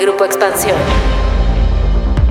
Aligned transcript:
Grupo 0.00 0.26
Expansión. 0.26 0.76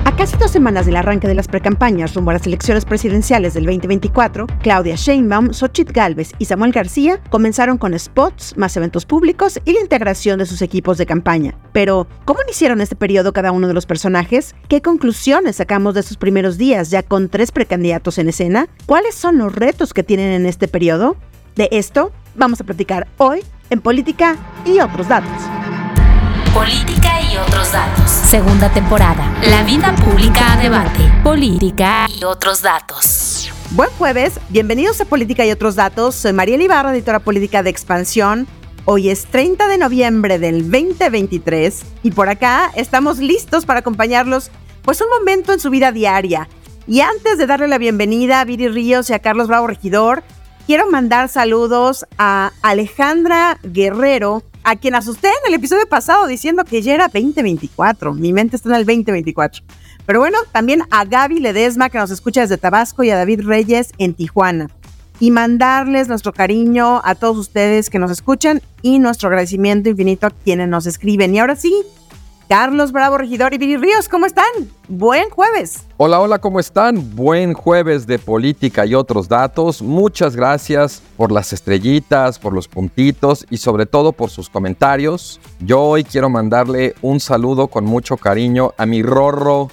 A 0.04 0.14
casi 0.14 0.36
dos 0.36 0.52
semanas 0.52 0.86
del 0.86 0.94
arranque 0.94 1.26
de 1.26 1.34
las 1.34 1.48
precampañas 1.48 2.14
rumbo 2.14 2.30
a 2.30 2.34
las 2.34 2.46
elecciones 2.46 2.84
presidenciales 2.84 3.54
del 3.54 3.64
2024, 3.64 4.46
Claudia 4.62 4.94
Sheinbaum, 4.94 5.52
Xochitl 5.52 5.92
Galvez 5.92 6.30
y 6.38 6.44
Samuel 6.44 6.70
García 6.70 7.20
comenzaron 7.28 7.76
con 7.76 7.98
spots, 7.98 8.56
más 8.56 8.76
eventos 8.76 9.04
públicos 9.04 9.58
y 9.64 9.72
la 9.72 9.80
integración 9.80 10.38
de 10.38 10.46
sus 10.46 10.62
equipos 10.62 10.96
de 10.96 11.06
campaña. 11.06 11.58
Pero, 11.72 12.06
¿cómo 12.24 12.40
iniciaron 12.42 12.80
este 12.80 12.94
periodo 12.94 13.32
cada 13.32 13.50
uno 13.50 13.66
de 13.66 13.74
los 13.74 13.84
personajes? 13.84 14.54
¿Qué 14.68 14.80
conclusiones 14.80 15.56
sacamos 15.56 15.94
de 15.94 16.04
sus 16.04 16.16
primeros 16.16 16.58
días 16.58 16.90
ya 16.90 17.02
con 17.02 17.28
tres 17.28 17.50
precandidatos 17.50 18.18
en 18.18 18.28
escena? 18.28 18.68
¿Cuáles 18.86 19.16
son 19.16 19.38
los 19.38 19.52
retos 19.52 19.92
que 19.92 20.04
tienen 20.04 20.30
en 20.30 20.46
este 20.46 20.68
periodo? 20.68 21.16
De 21.56 21.68
esto 21.72 22.12
vamos 22.36 22.60
a 22.60 22.64
platicar 22.64 23.08
hoy 23.16 23.42
en 23.70 23.80
Política 23.80 24.36
y 24.64 24.78
otros 24.78 25.08
datos. 25.08 25.42
Política 26.54 27.05
y 27.36 27.38
otros 27.38 27.70
datos. 27.70 28.10
Segunda 28.10 28.72
temporada. 28.72 29.30
La 29.50 29.62
vida 29.62 29.94
pública 29.96 30.54
a 30.54 30.56
debate. 30.56 31.00
Política 31.22 32.06
y 32.08 32.24
otros 32.24 32.62
datos. 32.62 33.50
Buen 33.72 33.90
jueves, 33.98 34.40
bienvenidos 34.48 35.02
a 35.02 35.04
Política 35.04 35.44
y 35.44 35.50
otros 35.50 35.74
datos. 35.74 36.14
Soy 36.14 36.32
María 36.32 36.56
Ibarra, 36.56 36.94
editora 36.94 37.18
política 37.18 37.62
de 37.62 37.68
Expansión. 37.68 38.46
Hoy 38.86 39.10
es 39.10 39.26
30 39.26 39.68
de 39.68 39.76
noviembre 39.76 40.38
del 40.38 40.70
2023 40.70 41.82
y 42.04 42.10
por 42.12 42.30
acá 42.30 42.70
estamos 42.74 43.18
listos 43.18 43.66
para 43.66 43.80
acompañarlos 43.80 44.50
pues 44.82 45.00
un 45.02 45.08
momento 45.10 45.52
en 45.52 45.60
su 45.60 45.68
vida 45.68 45.92
diaria. 45.92 46.48
Y 46.86 47.00
antes 47.00 47.36
de 47.36 47.46
darle 47.46 47.68
la 47.68 47.78
bienvenida 47.78 48.40
a 48.40 48.44
Viri 48.44 48.68
Ríos 48.68 49.10
y 49.10 49.12
a 49.12 49.18
Carlos 49.18 49.48
Bravo 49.48 49.66
Regidor, 49.66 50.22
quiero 50.66 50.88
mandar 50.88 51.28
saludos 51.28 52.06
a 52.16 52.52
Alejandra 52.62 53.58
Guerrero, 53.62 54.42
a 54.66 54.74
quien 54.74 54.96
asusté 54.96 55.28
en 55.28 55.46
el 55.46 55.54
episodio 55.54 55.86
pasado 55.88 56.26
diciendo 56.26 56.64
que 56.64 56.82
ya 56.82 56.92
era 56.92 57.06
2024. 57.06 58.12
Mi 58.14 58.32
mente 58.32 58.56
está 58.56 58.70
en 58.70 58.74
el 58.74 58.84
2024. 58.84 59.62
Pero 60.04 60.18
bueno, 60.18 60.38
también 60.50 60.82
a 60.90 61.04
Gaby 61.04 61.38
Ledesma, 61.38 61.88
que 61.88 61.98
nos 61.98 62.10
escucha 62.10 62.40
desde 62.40 62.58
Tabasco, 62.58 63.04
y 63.04 63.10
a 63.10 63.16
David 63.16 63.42
Reyes 63.44 63.92
en 63.98 64.14
Tijuana. 64.14 64.68
Y 65.20 65.30
mandarles 65.30 66.08
nuestro 66.08 66.32
cariño 66.32 67.00
a 67.04 67.14
todos 67.14 67.38
ustedes 67.38 67.90
que 67.90 68.00
nos 68.00 68.10
escuchan 68.10 68.60
y 68.82 68.98
nuestro 68.98 69.28
agradecimiento 69.28 69.88
infinito 69.88 70.26
a 70.26 70.30
quienes 70.30 70.68
nos 70.68 70.86
escriben. 70.86 71.32
Y 71.32 71.38
ahora 71.38 71.54
sí, 71.54 71.72
Carlos 72.48 72.92
Bravo, 72.92 73.18
regidor 73.18 73.54
y 73.54 73.58
Viri 73.58 73.76
Ríos, 73.76 74.08
¿cómo 74.08 74.24
están? 74.24 74.46
Buen 74.86 75.30
jueves. 75.30 75.84
Hola, 75.96 76.20
hola, 76.20 76.38
¿cómo 76.38 76.60
están? 76.60 77.16
Buen 77.16 77.54
jueves 77.54 78.06
de 78.06 78.20
política 78.20 78.86
y 78.86 78.94
otros 78.94 79.28
datos. 79.28 79.82
Muchas 79.82 80.36
gracias 80.36 81.02
por 81.16 81.32
las 81.32 81.52
estrellitas, 81.52 82.38
por 82.38 82.52
los 82.52 82.68
puntitos 82.68 83.44
y 83.50 83.56
sobre 83.56 83.84
todo 83.84 84.12
por 84.12 84.30
sus 84.30 84.48
comentarios. 84.48 85.40
Yo 85.58 85.82
hoy 85.82 86.04
quiero 86.04 86.30
mandarle 86.30 86.94
un 87.02 87.18
saludo 87.18 87.66
con 87.66 87.84
mucho 87.84 88.16
cariño 88.16 88.74
a 88.78 88.86
mi 88.86 89.02
Rorro 89.02 89.68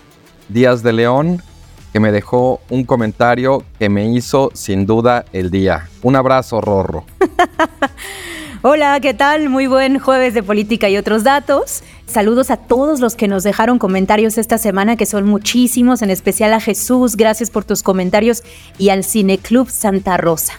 Díaz 0.49 0.81
de 0.81 0.93
León, 0.93 1.43
que 1.91 1.99
me 1.99 2.11
dejó 2.11 2.59
un 2.71 2.85
comentario 2.85 3.63
que 3.77 3.89
me 3.89 4.08
hizo 4.08 4.49
sin 4.55 4.87
duda 4.87 5.25
el 5.31 5.52
día. 5.52 5.89
Un 6.02 6.15
abrazo, 6.15 6.59
Rorro. 6.59 7.05
Hola, 8.66 8.97
¿qué 9.02 9.14
tal? 9.14 9.50
Muy 9.50 9.67
buen 9.67 10.00
jueves 10.00 10.33
de 10.33 10.42
política 10.42 10.88
y 10.88 10.95
otros 10.95 11.25
datos. 11.25 11.83
Saludos 12.06 12.50
a 12.50 12.56
todos 12.56 13.02
los 13.02 13.16
que 13.16 13.28
nos 13.28 13.44
dejaron 13.44 13.78
comentarios 13.78 14.38
esta 14.38 14.58
semana, 14.58 14.95
que 14.95 15.05
son 15.05 15.25
muchísimos, 15.25 16.02
en 16.02 16.09
especial 16.09 16.53
a 16.53 16.61
Jesús, 16.61 17.17
gracias 17.17 17.52
por 17.52 17.66
tus 17.66 17.83
comentarios, 17.83 18.42
y 18.78 18.88
al 18.88 19.03
Cineclub 19.03 19.70
Santa 19.70 20.16
Rosa. 20.16 20.53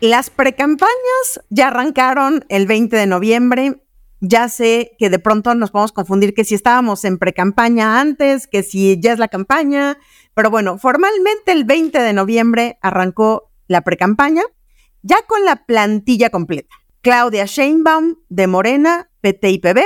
Las 0.00 0.30
precampañas 0.30 1.40
ya 1.50 1.66
arrancaron 1.66 2.44
el 2.48 2.68
20 2.68 2.94
de 2.94 3.06
noviembre. 3.08 3.82
Ya 4.20 4.48
sé 4.48 4.92
que 5.00 5.10
de 5.10 5.18
pronto 5.18 5.52
nos 5.56 5.72
podemos 5.72 5.90
confundir 5.90 6.34
que 6.34 6.44
si 6.44 6.54
estábamos 6.54 7.04
en 7.04 7.18
precampaña 7.18 8.00
antes, 8.00 8.46
que 8.46 8.62
si 8.62 9.00
ya 9.00 9.14
es 9.14 9.18
la 9.18 9.26
campaña, 9.26 9.98
pero 10.34 10.48
bueno, 10.48 10.78
formalmente 10.78 11.50
el 11.50 11.64
20 11.64 11.98
de 12.02 12.12
noviembre 12.12 12.78
arrancó 12.82 13.50
la 13.66 13.80
precampaña, 13.80 14.42
ya 15.02 15.16
con 15.26 15.44
la 15.44 15.66
plantilla 15.66 16.30
completa. 16.30 16.81
Claudia 17.02 17.46
Sheinbaum 17.46 18.14
de 18.28 18.46
Morena, 18.46 19.10
PT 19.22 19.50
y 19.50 19.58
PB, 19.58 19.80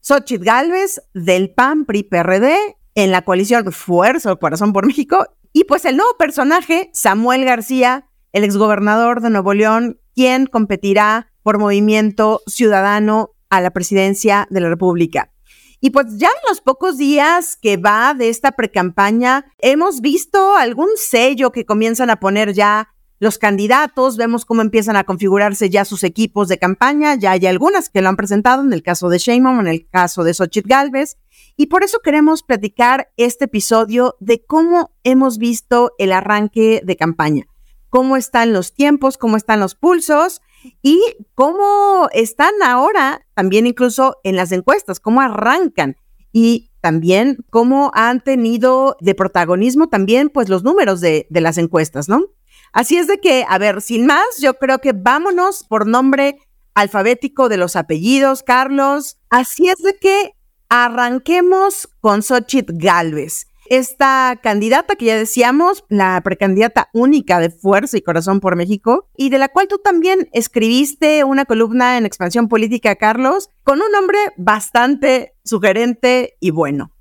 Xochitl 0.00 0.44
Galvez 0.44 1.02
del 1.14 1.52
PAN, 1.52 1.84
PRI, 1.84 2.04
PRD, 2.04 2.76
en 2.94 3.10
la 3.10 3.22
coalición 3.22 3.72
Fuerza 3.72 4.30
o 4.30 4.38
Corazón 4.38 4.72
por 4.72 4.86
México, 4.86 5.26
y 5.52 5.64
pues 5.64 5.84
el 5.84 5.96
nuevo 5.96 6.16
personaje, 6.16 6.90
Samuel 6.92 7.44
García, 7.44 8.08
el 8.32 8.44
exgobernador 8.44 9.20
de 9.20 9.30
Nuevo 9.30 9.52
León, 9.52 10.00
quien 10.14 10.46
competirá 10.46 11.32
por 11.42 11.58
Movimiento 11.58 12.40
Ciudadano 12.46 13.30
a 13.50 13.60
la 13.60 13.72
presidencia 13.72 14.46
de 14.48 14.60
la 14.60 14.68
República. 14.68 15.32
Y 15.80 15.90
pues 15.90 16.06
ya 16.18 16.28
en 16.28 16.48
los 16.48 16.60
pocos 16.60 16.98
días 16.98 17.56
que 17.60 17.76
va 17.76 18.14
de 18.14 18.28
esta 18.28 18.52
precampaña, 18.52 19.46
hemos 19.58 20.00
visto 20.00 20.54
algún 20.56 20.90
sello 20.94 21.50
que 21.50 21.66
comienzan 21.66 22.10
a 22.10 22.20
poner 22.20 22.52
ya 22.52 22.94
los 23.22 23.38
candidatos, 23.38 24.16
vemos 24.16 24.44
cómo 24.44 24.62
empiezan 24.62 24.96
a 24.96 25.04
configurarse 25.04 25.70
ya 25.70 25.84
sus 25.84 26.02
equipos 26.02 26.48
de 26.48 26.58
campaña, 26.58 27.14
ya 27.14 27.30
hay 27.30 27.46
algunas 27.46 27.88
que 27.88 28.02
lo 28.02 28.08
han 28.08 28.16
presentado, 28.16 28.62
en 28.62 28.72
el 28.72 28.82
caso 28.82 29.08
de 29.10 29.18
Sheinbaum, 29.18 29.60
en 29.60 29.68
el 29.68 29.88
caso 29.88 30.24
de 30.24 30.34
Xochitl 30.34 30.68
Galvez, 30.68 31.18
y 31.56 31.66
por 31.66 31.84
eso 31.84 32.00
queremos 32.02 32.42
platicar 32.42 33.12
este 33.16 33.44
episodio 33.44 34.16
de 34.18 34.44
cómo 34.44 34.90
hemos 35.04 35.38
visto 35.38 35.92
el 35.98 36.10
arranque 36.10 36.82
de 36.84 36.96
campaña, 36.96 37.46
cómo 37.90 38.16
están 38.16 38.52
los 38.52 38.74
tiempos, 38.74 39.18
cómo 39.18 39.36
están 39.36 39.60
los 39.60 39.76
pulsos 39.76 40.40
y 40.82 41.00
cómo 41.36 42.08
están 42.12 42.54
ahora 42.64 43.24
también 43.34 43.68
incluso 43.68 44.16
en 44.24 44.34
las 44.34 44.50
encuestas, 44.50 44.98
cómo 44.98 45.20
arrancan 45.20 45.94
y 46.32 46.72
también 46.80 47.38
cómo 47.50 47.92
han 47.94 48.20
tenido 48.20 48.96
de 48.98 49.14
protagonismo 49.14 49.88
también 49.88 50.28
pues 50.28 50.48
los 50.48 50.64
números 50.64 51.00
de, 51.00 51.28
de 51.30 51.40
las 51.40 51.56
encuestas, 51.56 52.08
¿no? 52.08 52.26
Así 52.72 52.96
es 52.96 53.06
de 53.06 53.18
que, 53.18 53.44
a 53.48 53.58
ver, 53.58 53.82
sin 53.82 54.06
más, 54.06 54.26
yo 54.40 54.54
creo 54.54 54.78
que 54.78 54.92
vámonos 54.92 55.64
por 55.64 55.86
nombre 55.86 56.38
alfabético 56.74 57.48
de 57.48 57.58
los 57.58 57.76
apellidos, 57.76 58.42
Carlos. 58.42 59.18
Así 59.28 59.68
es 59.68 59.78
de 59.78 59.96
que 59.98 60.32
arranquemos 60.68 61.88
con 62.00 62.22
Xochitl 62.22 62.72
Galvez. 62.76 63.46
Esta 63.66 64.38
candidata 64.42 64.96
que 64.96 65.04
ya 65.06 65.16
decíamos, 65.16 65.84
la 65.88 66.20
precandidata 66.22 66.88
única 66.92 67.38
de 67.40 67.50
Fuerza 67.50 67.96
y 67.96 68.02
Corazón 68.02 68.40
por 68.40 68.56
México, 68.56 69.08
y 69.16 69.30
de 69.30 69.38
la 69.38 69.48
cual 69.48 69.68
tú 69.68 69.78
también 69.78 70.28
escribiste 70.32 71.24
una 71.24 71.44
columna 71.44 71.96
en 71.96 72.04
Expansión 72.04 72.48
Política, 72.48 72.96
Carlos, 72.96 73.50
con 73.64 73.80
un 73.80 73.90
nombre 73.92 74.18
bastante 74.36 75.34
sugerente 75.44 76.36
y 76.40 76.50
bueno. 76.50 76.92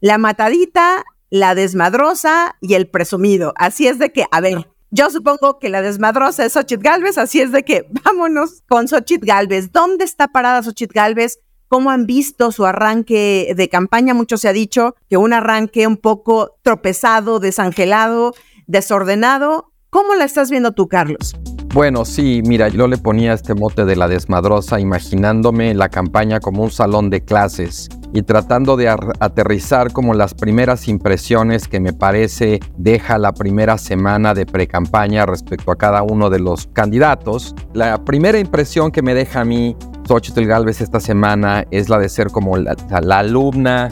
La 0.00 0.18
matadita, 0.18 1.04
la 1.30 1.54
desmadrosa 1.54 2.56
y 2.60 2.74
el 2.74 2.88
presumido. 2.88 3.52
Así 3.56 3.86
es 3.86 3.98
de 3.98 4.12
que, 4.12 4.26
a 4.30 4.40
ver, 4.40 4.68
yo 4.90 5.08
supongo 5.10 5.58
que 5.58 5.68
la 5.68 5.82
desmadrosa 5.82 6.44
es 6.44 6.52
Xochitl 6.54 6.82
Galvez, 6.82 7.16
así 7.16 7.40
es 7.40 7.52
de 7.52 7.62
que 7.62 7.86
vámonos 8.04 8.62
con 8.68 8.88
Xochitl 8.88 9.26
Galvez. 9.26 9.70
¿Dónde 9.72 10.04
está 10.04 10.28
parada 10.28 10.62
Xochitl 10.62 10.94
Galvez? 10.94 11.38
¿Cómo 11.68 11.90
han 11.90 12.06
visto 12.06 12.50
su 12.50 12.66
arranque 12.66 13.52
de 13.56 13.68
campaña? 13.68 14.14
Mucho 14.14 14.36
se 14.36 14.48
ha 14.48 14.52
dicho 14.52 14.96
que 15.08 15.16
un 15.16 15.32
arranque 15.32 15.86
un 15.86 15.96
poco 15.96 16.56
tropezado, 16.62 17.38
desangelado, 17.38 18.34
desordenado. 18.66 19.72
¿Cómo 19.90 20.16
la 20.16 20.24
estás 20.24 20.50
viendo 20.50 20.72
tú, 20.72 20.88
Carlos? 20.88 21.36
Bueno, 21.72 22.04
sí, 22.04 22.42
mira, 22.44 22.68
yo 22.68 22.88
le 22.88 22.98
ponía 22.98 23.32
este 23.32 23.54
mote 23.54 23.84
de 23.84 23.94
la 23.94 24.08
desmadrosa 24.08 24.80
imaginándome 24.80 25.72
la 25.74 25.88
campaña 25.88 26.40
como 26.40 26.64
un 26.64 26.72
salón 26.72 27.10
de 27.10 27.24
clases 27.24 27.88
y 28.12 28.22
tratando 28.22 28.76
de 28.76 28.88
aterrizar 28.88 29.92
como 29.92 30.14
las 30.14 30.34
primeras 30.34 30.88
impresiones 30.88 31.68
que 31.68 31.80
me 31.80 31.92
parece 31.92 32.60
deja 32.76 33.18
la 33.18 33.32
primera 33.32 33.78
semana 33.78 34.34
de 34.34 34.46
pre-campaña 34.46 35.26
respecto 35.26 35.70
a 35.70 35.76
cada 35.76 36.02
uno 36.02 36.30
de 36.30 36.40
los 36.40 36.66
candidatos. 36.72 37.54
La 37.72 38.04
primera 38.04 38.38
impresión 38.38 38.90
que 38.90 39.02
me 39.02 39.14
deja 39.14 39.40
a 39.40 39.44
mí 39.44 39.76
Xochitl 40.06 40.44
Galvez 40.44 40.80
esta 40.80 40.98
semana 40.98 41.64
es 41.70 41.88
la 41.88 41.98
de 41.98 42.08
ser 42.08 42.28
como 42.28 42.56
la, 42.56 42.76
la 43.02 43.18
alumna, 43.20 43.88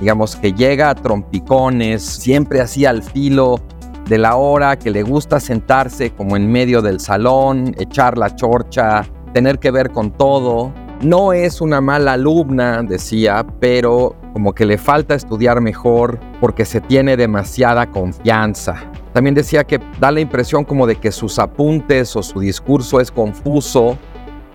digamos, 0.00 0.36
que 0.36 0.52
llega 0.52 0.90
a 0.90 0.94
trompicones, 0.94 2.02
siempre 2.02 2.60
así 2.60 2.86
al 2.86 3.02
filo 3.02 3.60
de 4.08 4.16
la 4.16 4.36
hora, 4.36 4.78
que 4.78 4.90
le 4.90 5.02
gusta 5.02 5.40
sentarse 5.40 6.10
como 6.12 6.36
en 6.36 6.50
medio 6.50 6.80
del 6.80 7.00
salón, 7.00 7.74
echar 7.78 8.16
la 8.16 8.34
chorcha, 8.34 9.04
tener 9.34 9.58
que 9.58 9.70
ver 9.70 9.90
con 9.90 10.10
todo. 10.10 10.72
No 11.02 11.32
es 11.32 11.60
una 11.60 11.80
mala 11.80 12.14
alumna, 12.14 12.82
decía, 12.82 13.46
pero 13.60 14.16
como 14.32 14.52
que 14.52 14.66
le 14.66 14.78
falta 14.78 15.14
estudiar 15.14 15.60
mejor 15.60 16.18
porque 16.40 16.64
se 16.64 16.80
tiene 16.80 17.16
demasiada 17.16 17.86
confianza. 17.88 18.74
También 19.12 19.36
decía 19.36 19.62
que 19.62 19.78
da 20.00 20.10
la 20.10 20.18
impresión 20.18 20.64
como 20.64 20.88
de 20.88 20.96
que 20.96 21.12
sus 21.12 21.38
apuntes 21.38 22.16
o 22.16 22.22
su 22.22 22.40
discurso 22.40 23.00
es 23.00 23.12
confuso, 23.12 23.96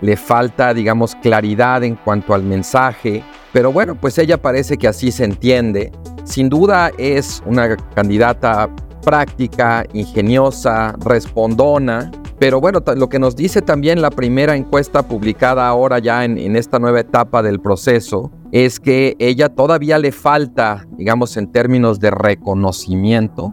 le 0.02 0.18
falta, 0.18 0.74
digamos, 0.74 1.14
claridad 1.14 1.82
en 1.82 1.94
cuanto 1.94 2.34
al 2.34 2.42
mensaje, 2.42 3.24
pero 3.54 3.72
bueno, 3.72 3.94
pues 3.94 4.18
ella 4.18 4.40
parece 4.40 4.76
que 4.76 4.86
así 4.86 5.12
se 5.12 5.24
entiende. 5.24 5.92
Sin 6.24 6.50
duda 6.50 6.90
es 6.98 7.42
una 7.46 7.74
candidata 7.94 8.68
práctica, 9.02 9.86
ingeniosa, 9.94 10.94
respondona, 11.04 12.10
Pero 12.38 12.60
bueno, 12.60 12.82
lo 12.96 13.08
que 13.08 13.18
nos 13.18 13.34
dice 13.36 13.62
también 13.62 14.02
la 14.02 14.10
primera 14.10 14.54
encuesta 14.56 15.06
publicada 15.06 15.66
ahora 15.68 16.00
ya 16.00 16.24
en, 16.24 16.56
esta 16.56 16.78
nueva 16.78 17.00
etapa 17.00 17.42
del 17.42 17.60
proceso 17.60 18.30
es 18.50 18.80
que 18.80 19.16
ella 19.18 19.48
todavía 19.48 19.98
le 19.98 20.12
falta, 20.12 20.86
digamos, 20.96 21.36
en 21.36 21.52
términos 21.52 22.00
de 22.00 22.10
reconocimiento. 22.10 23.52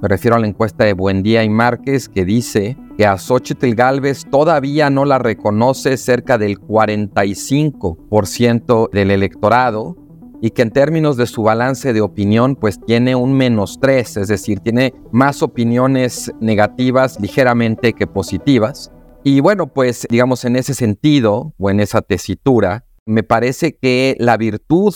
Me 0.00 0.06
refiero 0.08 0.36
a 0.36 0.38
la 0.38 0.46
encuesta 0.46 0.84
de 0.84 0.94
Buendía 0.94 1.42
y 1.44 1.50
Márquez 1.50 2.08
que 2.08 2.24
dice 2.24 2.78
que 2.96 3.06
a 3.06 3.18
Xochitl 3.18 3.74
Galvez 3.74 4.24
todavía 4.30 4.90
no 4.90 5.04
la 5.04 5.18
reconoce 5.18 5.96
cerca 5.96 6.38
del 6.38 6.60
45% 6.60 8.90
del 8.90 9.10
electorado 9.10 9.96
y 10.40 10.50
que 10.50 10.62
en 10.62 10.70
términos 10.70 11.16
de 11.16 11.26
su 11.26 11.42
balance 11.42 11.92
de 11.92 12.00
opinión 12.00 12.56
pues 12.56 12.78
tiene 12.80 13.14
un 13.14 13.32
menos 13.32 13.78
3, 13.80 14.18
es 14.18 14.28
decir, 14.28 14.60
tiene 14.60 14.94
más 15.12 15.42
opiniones 15.42 16.32
negativas 16.40 17.18
ligeramente 17.20 17.92
que 17.92 18.06
positivas. 18.06 18.90
Y 19.22 19.40
bueno, 19.40 19.68
pues 19.68 20.06
digamos 20.10 20.44
en 20.44 20.56
ese 20.56 20.74
sentido 20.74 21.54
o 21.58 21.70
en 21.70 21.80
esa 21.80 22.02
tesitura, 22.02 22.84
me 23.06 23.22
parece 23.22 23.76
que 23.76 24.16
la 24.18 24.36
virtud 24.36 24.94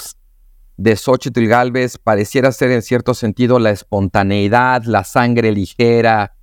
de 0.77 0.97
Xochitl 0.97 1.47
Galvez 1.47 1.99
pareciera 1.99 2.53
ser 2.53 2.71
en 2.71 2.83
cierto 2.83 3.13
sentido 3.15 3.59
la 3.59 3.71
espontaneidad, 3.71 4.85
la 4.85 5.05
sangre 5.05 5.53
ligera, 5.53 6.35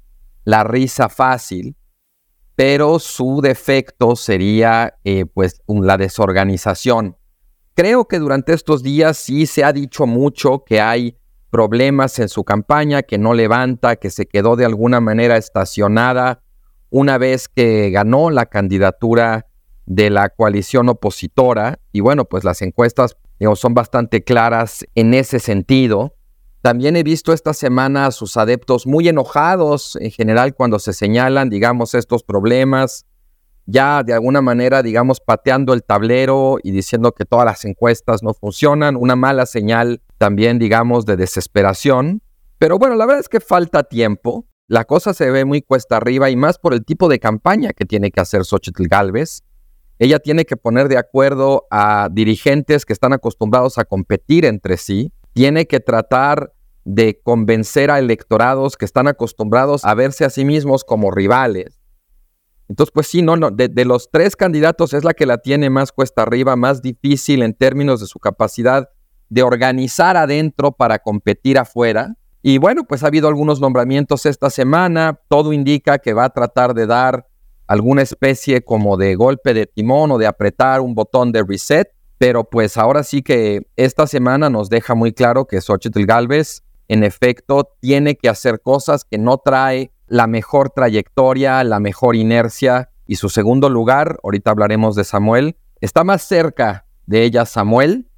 la 0.44 0.63
risa 0.63 1.09
fácil, 1.09 1.75
pero 2.56 3.00
su 3.00 3.42
defecto 3.42 4.15
sería 4.15 4.95
eh, 5.03 5.25
pues 5.25 5.62
la 5.68 5.97
desorganización. 5.97 7.18
Creo 7.75 8.07
que 8.07 8.19
durante 8.19 8.54
estos 8.54 8.83
días 8.83 9.18
sí 9.18 9.45
se 9.45 9.66
ha 9.66 9.74
dicho 9.74 10.06
mucho 10.06 10.63
que 10.66 10.80
hay 10.80 11.18
problemas 11.50 12.19
en 12.19 12.30
su 12.30 12.45
campaña, 12.45 13.04
que 13.04 13.18
no 13.18 13.33
levanta, 13.33 13.98
que 13.98 14.10
se 14.10 14.27
quedó 14.27 14.56
de 14.56 14.63
alguna 14.63 15.01
manera 15.01 15.36
estacionada 15.36 16.42
una 16.89 17.18
vez 17.18 17.50
que 17.50 17.89
ganó 17.92 18.30
la 18.30 18.45
candidatura 18.45 19.48
de 19.86 20.10
la 20.10 20.30
coalición 20.30 20.88
opositora. 20.88 21.80
Y 21.92 22.00
bueno, 22.00 22.24
pues 22.24 22.45
las 22.45 22.62
encuestas 22.62 23.18
son 23.56 23.74
bastante 23.74 24.24
claras 24.24 24.86
en 24.95 25.13
ese 25.13 25.39
sentido. 25.39 26.16
También 26.62 26.95
he 26.95 27.04
visto 27.04 27.33
esta 27.33 27.54
semana 27.54 28.06
a 28.06 28.12
sus 28.12 28.38
adeptos 28.38 28.88
muy 28.88 29.10
enojados 29.10 29.98
en 30.00 30.12
general 30.12 30.56
cuando 30.56 30.80
se 30.80 30.94
señalan, 30.94 31.50
digamos, 31.50 31.94
estos 31.94 32.24
problemas 32.24 33.06
ya 33.66 34.04
de 34.04 34.14
alguna 34.14 34.42
manera, 34.42 34.84
digamos, 34.84 35.20
pateando 35.20 35.74
el 35.74 35.84
tablero 35.84 36.58
y 36.64 36.72
diciendo 36.72 37.14
que 37.14 37.26
todas 37.26 37.46
las 37.46 37.66
encuestas 37.66 38.22
no 38.22 38.34
funcionan, 38.34 38.96
una 38.96 39.16
mala 39.16 39.46
señal 39.46 40.02
también, 40.18 40.60
digamos, 40.60 41.06
de 41.06 41.18
desesperación. 41.18 42.22
Pero 42.60 42.78
bueno, 42.78 42.96
la 42.96 43.06
verdad 43.06 43.22
es 43.22 43.30
que 43.30 43.40
falta 43.40 43.84
tiempo. 43.84 44.46
La 44.68 44.86
cosa 44.86 45.14
se 45.14 45.30
ve 45.30 45.46
muy 45.46 45.62
cuesta 45.62 45.98
arriba 45.98 46.30
y 46.30 46.36
más 46.36 46.58
por 46.58 46.74
el 46.74 46.86
tipo 46.86 47.08
de 47.10 47.20
campaña 47.20 47.74
que 47.74 47.86
tiene 47.86 48.12
que 48.12 48.22
hacer 48.22 48.46
Xochitl 48.46 48.88
Galvez. 48.88 49.44
Ella 49.98 50.20
tiene 50.20 50.46
que 50.46 50.58
poner 50.58 50.88
de 50.88 50.98
acuerdo 50.98 51.66
a 51.72 52.10
dirigentes 52.12 52.86
que 52.86 52.94
están 52.94 53.14
acostumbrados 53.14 53.78
a 53.78 53.86
competir 53.86 54.46
entre 54.46 54.78
sí. 54.78 55.12
Tiene 55.34 55.68
que 55.68 55.80
tratar 55.80 56.54
de 56.84 57.20
convencer 57.24 57.90
a 57.90 58.00
electorados 58.00 58.78
que 58.78 58.86
están 58.86 59.08
acostumbrados 59.08 59.84
a 59.86 59.94
verse 59.96 60.26
a 60.26 60.30
sí 60.30 60.46
mismos 60.46 60.84
como 60.84 61.10
rivales 61.12 61.85
entonces, 62.68 62.92
pues 62.94 63.08
sí, 63.08 63.22
no, 63.22 63.36
no, 63.36 63.52
de, 63.52 63.86
los 63.86 64.10
tres 64.12 64.36
candidatos 64.36 64.94
es 64.94 65.04
la 65.04 65.14
que 65.14 65.26
la 65.26 65.38
tiene 65.38 65.70
más 65.70 65.92
cuesta 65.92 66.24
arriba, 66.24 66.56
más 66.56 66.82
difícil 66.82 67.44
en 67.44 67.54
términos 67.54 68.00
de 68.00 68.08
su 68.08 68.20
capacidad 68.20 68.90
de 69.30 69.44
organizar 69.44 70.18
adentro 70.18 70.72
para 70.72 71.00
competir 71.00 71.60
afuera. 71.60 72.16
Y 72.42 72.58
bueno, 72.58 72.84
pues 72.88 73.04
ha 73.04 73.08
habido 73.08 73.28
algunos 73.28 73.60
nombramientos 73.60 74.26
esta 74.26 74.50
semana, 74.50 75.20
todo 75.30 75.54
indica 75.54 76.00
que 76.00 76.14
va 76.14 76.26
a 76.26 76.30
tratar 76.30 76.74
de 76.74 76.88
dar 76.88 77.28
alguna 77.68 78.02
especie 78.02 78.64
como 78.64 78.98
de 78.98 79.16
golpe 79.16 79.54
de 79.54 79.66
timón 79.66 80.12
o 80.12 80.18
de 80.18 80.28
apretar 80.28 80.82
un 80.82 80.94
botón 80.94 81.32
de 81.32 81.44
reset, 81.44 81.90
pero 82.18 82.44
pues 82.44 82.78
ahora 82.78 83.04
sí 83.04 83.22
que 83.22 83.68
esta 83.76 84.08
semana 84.08 84.50
nos 84.50 84.70
deja 84.70 84.94
muy 84.96 85.12
claro 85.12 85.46
que 85.46 85.62
Xochitl 85.62 86.06
Galvez 86.06 86.64
en 86.88 87.04
efecto 87.04 87.72
tiene 87.80 88.16
que 88.16 88.30
hacer 88.30 88.62
cosas 88.62 89.04
que 89.04 89.18
no 89.18 89.40
trae 89.40 89.92
la 90.07 90.28
mejor 90.28 90.69
trayectoria, 90.69 91.63
la 91.63 91.80
mejor 91.80 92.16
inercia 92.16 92.90
y 93.07 93.16
su 93.16 93.30
segundo 93.30 93.69
lugar, 93.69 94.19
ahorita 94.24 94.52
hablaremos 94.52 94.96
de 94.96 95.04
Samuel, 95.04 95.57
está 95.81 96.04
más 96.04 96.24
cerca 96.24 96.86
de 97.06 97.24
ella 97.24 97.46
Samuel 97.46 98.10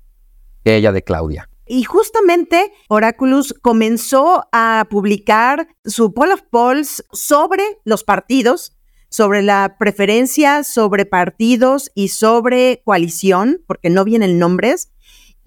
que 0.63 0.75
ella 0.75 0.91
de 0.91 1.03
Claudia. 1.03 1.49
Y 1.65 1.83
justamente 1.83 2.71
Oraculus 2.87 3.53
comenzó 3.61 4.47
a 4.53 4.87
publicar 4.89 5.67
su 5.83 6.13
poll 6.13 6.31
of 6.31 6.41
polls 6.49 7.03
sobre 7.11 7.63
los 7.83 8.05
partidos, 8.05 8.77
sobre 9.09 9.41
la 9.41 9.75
preferencia 9.77 10.63
sobre 10.63 11.05
partidos 11.05 11.91
y 11.93 12.09
sobre 12.09 12.81
coalición, 12.85 13.63
porque 13.67 13.89
no 13.89 14.05
vienen 14.05 14.39
nombres. 14.39 14.91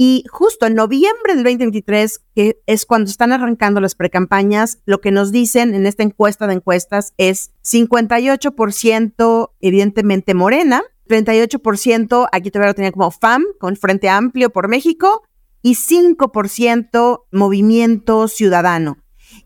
Y 0.03 0.25
justo 0.31 0.65
en 0.65 0.77
noviembre 0.77 1.35
del 1.35 1.45
2023, 1.45 2.23
que 2.35 2.63
es 2.65 2.87
cuando 2.87 3.11
están 3.11 3.33
arrancando 3.33 3.83
las 3.83 3.95
precampañas, 3.95 4.79
lo 4.87 5.03
que 5.03 5.11
nos 5.11 5.31
dicen 5.31 5.75
en 5.75 5.85
esta 5.85 6.03
encuesta 6.03 6.47
de 6.47 6.55
encuestas 6.55 7.13
es 7.19 7.51
58% 7.63 9.51
evidentemente 9.61 10.33
Morena, 10.33 10.83
38% 11.07 12.29
aquí 12.33 12.51
todavía 12.51 12.71
lo 12.71 12.75
tenía 12.75 12.93
como 12.93 13.11
FAM, 13.11 13.45
con 13.59 13.77
Frente 13.77 14.09
Amplio 14.09 14.49
por 14.49 14.69
México, 14.69 15.23
y 15.61 15.75
5% 15.75 17.25
Movimiento 17.31 18.27
Ciudadano. 18.29 18.97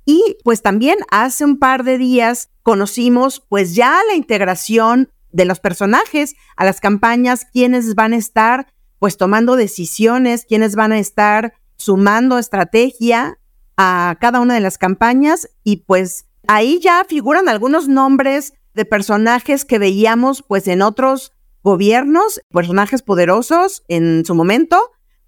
Y 0.04 0.36
pues 0.44 0.62
también 0.62 0.98
hace 1.10 1.44
un 1.44 1.58
par 1.58 1.82
de 1.82 1.98
días 1.98 2.50
conocimos 2.62 3.40
pues 3.40 3.74
ya 3.74 3.98
la 4.08 4.14
integración 4.14 5.10
de 5.32 5.46
los 5.46 5.58
personajes 5.58 6.36
a 6.54 6.64
las 6.64 6.80
campañas, 6.80 7.44
quienes 7.44 7.96
van 7.96 8.12
a 8.12 8.18
estar 8.18 8.68
pues 9.04 9.18
tomando 9.18 9.56
decisiones, 9.56 10.46
quiénes 10.46 10.76
van 10.76 10.90
a 10.90 10.98
estar 10.98 11.52
sumando 11.76 12.38
estrategia 12.38 13.38
a 13.76 14.16
cada 14.18 14.40
una 14.40 14.54
de 14.54 14.60
las 14.60 14.78
campañas. 14.78 15.50
Y 15.62 15.84
pues 15.84 16.24
ahí 16.46 16.80
ya 16.80 17.04
figuran 17.06 17.50
algunos 17.50 17.86
nombres 17.86 18.54
de 18.72 18.86
personajes 18.86 19.66
que 19.66 19.78
veíamos 19.78 20.42
pues 20.42 20.66
en 20.68 20.80
otros 20.80 21.32
gobiernos, 21.62 22.40
personajes 22.50 23.02
poderosos 23.02 23.82
en 23.88 24.24
su 24.24 24.34
momento, 24.34 24.80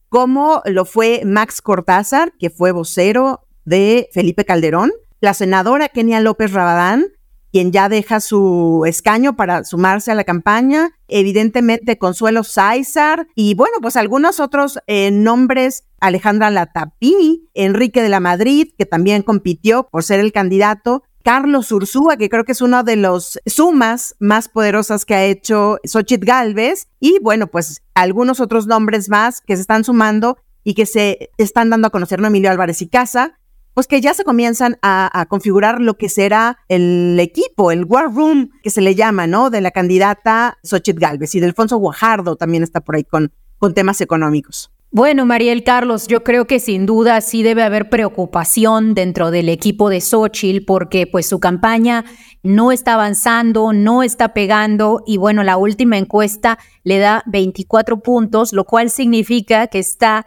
como 0.09 0.63
lo 0.65 0.87
fue 0.87 1.21
Max 1.27 1.61
Cortázar, 1.61 2.33
que 2.39 2.49
fue 2.49 2.73
vocero 2.73 3.47
de 3.67 4.09
Felipe 4.15 4.47
Calderón, 4.47 4.91
la 5.21 5.35
senadora 5.35 5.91
Kenia 5.91 6.21
López 6.21 6.55
Rabadán, 6.55 7.09
quien 7.57 7.73
ya 7.73 7.89
deja 7.89 8.21
su 8.21 8.83
escaño 8.87 9.35
para 9.35 9.65
sumarse 9.65 10.13
a 10.13 10.15
la 10.15 10.25
campaña, 10.25 10.91
evidentemente 11.09 11.97
Consuelo 11.97 12.45
Sáizar 12.45 13.29
y 13.35 13.55
bueno, 13.55 13.79
pues 13.81 13.97
algunos 13.97 14.41
otros 14.41 14.79
eh, 14.87 15.11
nombres, 15.11 15.87
Alejandra 15.99 16.51
Latapini, 16.51 17.49
Enrique 17.55 18.03
de 18.03 18.11
la 18.11 18.21
Madrid, 18.21 18.75
que 18.77 18.85
también 18.85 19.23
compitió 19.23 19.89
por 19.91 20.05
ser 20.05 20.21
el 20.21 20.33
candidato, 20.33 21.03
Carlos 21.25 21.73
Ursúa, 21.73 22.19
que 22.19 22.29
creo 22.29 22.45
que 22.45 22.53
es 22.53 22.61
uno 22.61 22.85
de 22.85 22.97
los 22.97 23.41
sumas 23.47 24.17
más 24.19 24.49
poderosas 24.49 25.07
que 25.07 25.15
ha 25.15 25.25
hecho 25.25 25.79
Xochitl 25.83 26.27
Galvez, 26.27 26.89
y 27.01 27.21
bueno, 27.21 27.47
pues 27.47 27.81
algunos 27.95 28.39
otros 28.39 28.67
nombres 28.67 29.09
más 29.09 29.41
que 29.41 29.57
se 29.57 29.63
están 29.63 29.83
sumando 29.83 30.37
y 30.63 30.75
que 30.75 30.85
se 30.85 31.31
están 31.39 31.71
dando 31.71 31.87
a 31.87 31.91
conocer, 31.91 32.21
¿no? 32.21 32.27
Emilio 32.27 32.51
Álvarez 32.51 32.83
y 32.83 32.89
Casa, 32.89 33.39
pues 33.77 33.87
que 33.87 34.01
ya 34.01 34.15
se 34.15 34.25
comienzan 34.25 34.79
a, 34.81 35.27
configurar 35.29 35.83
lo 35.83 35.99
que 35.99 36.09
será 36.09 36.57
el 36.69 37.21
equipo, 37.21 37.71
el 37.71 37.85
war 37.85 38.11
room 38.11 38.49
que 38.63 38.71
se 38.71 38.81
le 38.81 38.95
llama, 38.95 39.27
¿no? 39.27 39.51
De 39.51 39.61
la 39.61 39.71
candidata 39.71 40.57
Xochitl 40.63 40.99
Galvez 40.99 41.35
y 41.35 41.41
de 41.41 41.47
Alfonso 41.47 41.77
Guajardo 41.77 42.37
también 42.37 42.63
está 42.63 42.81
por 42.81 42.97
ahí 42.97 43.05
con, 43.05 43.31
temas 43.75 44.01
económicos. 44.01 44.71
Bueno, 44.91 45.27
Mariel 45.27 45.63
Carlos, 45.63 46.07
yo 46.07 46.25
creo 46.25 46.47
que 46.47 46.59
sin 46.59 46.87
duda 46.87 47.21
sí 47.21 47.43
debe 47.43 47.65
haber 47.65 47.91
preocupación 47.91 48.95
dentro 48.95 49.31
del 49.31 49.51
equipo 49.51 49.91
de 49.91 50.01
Xochitl 50.01 50.65
porque 50.65 51.07
pues 51.07 51.29
su 51.29 51.39
campaña 51.39 52.07
no 52.43 52.73
está 52.73 52.95
avanzando, 52.95 53.75
no 53.75 54.03
está 54.03 54.33
pegando 54.33 55.03
y 55.07 55.19
bueno, 55.19 55.43
la 55.43 55.59
última 55.59 55.99
encuesta 55.99 56.59
le 56.83 56.97
da 56.97 57.23
24 57.27 58.01
puntos, 58.01 58.55
lo 58.55 58.65
cual 58.65 58.89
significa 58.89 59.67
que 59.67 59.81
está 59.81 60.25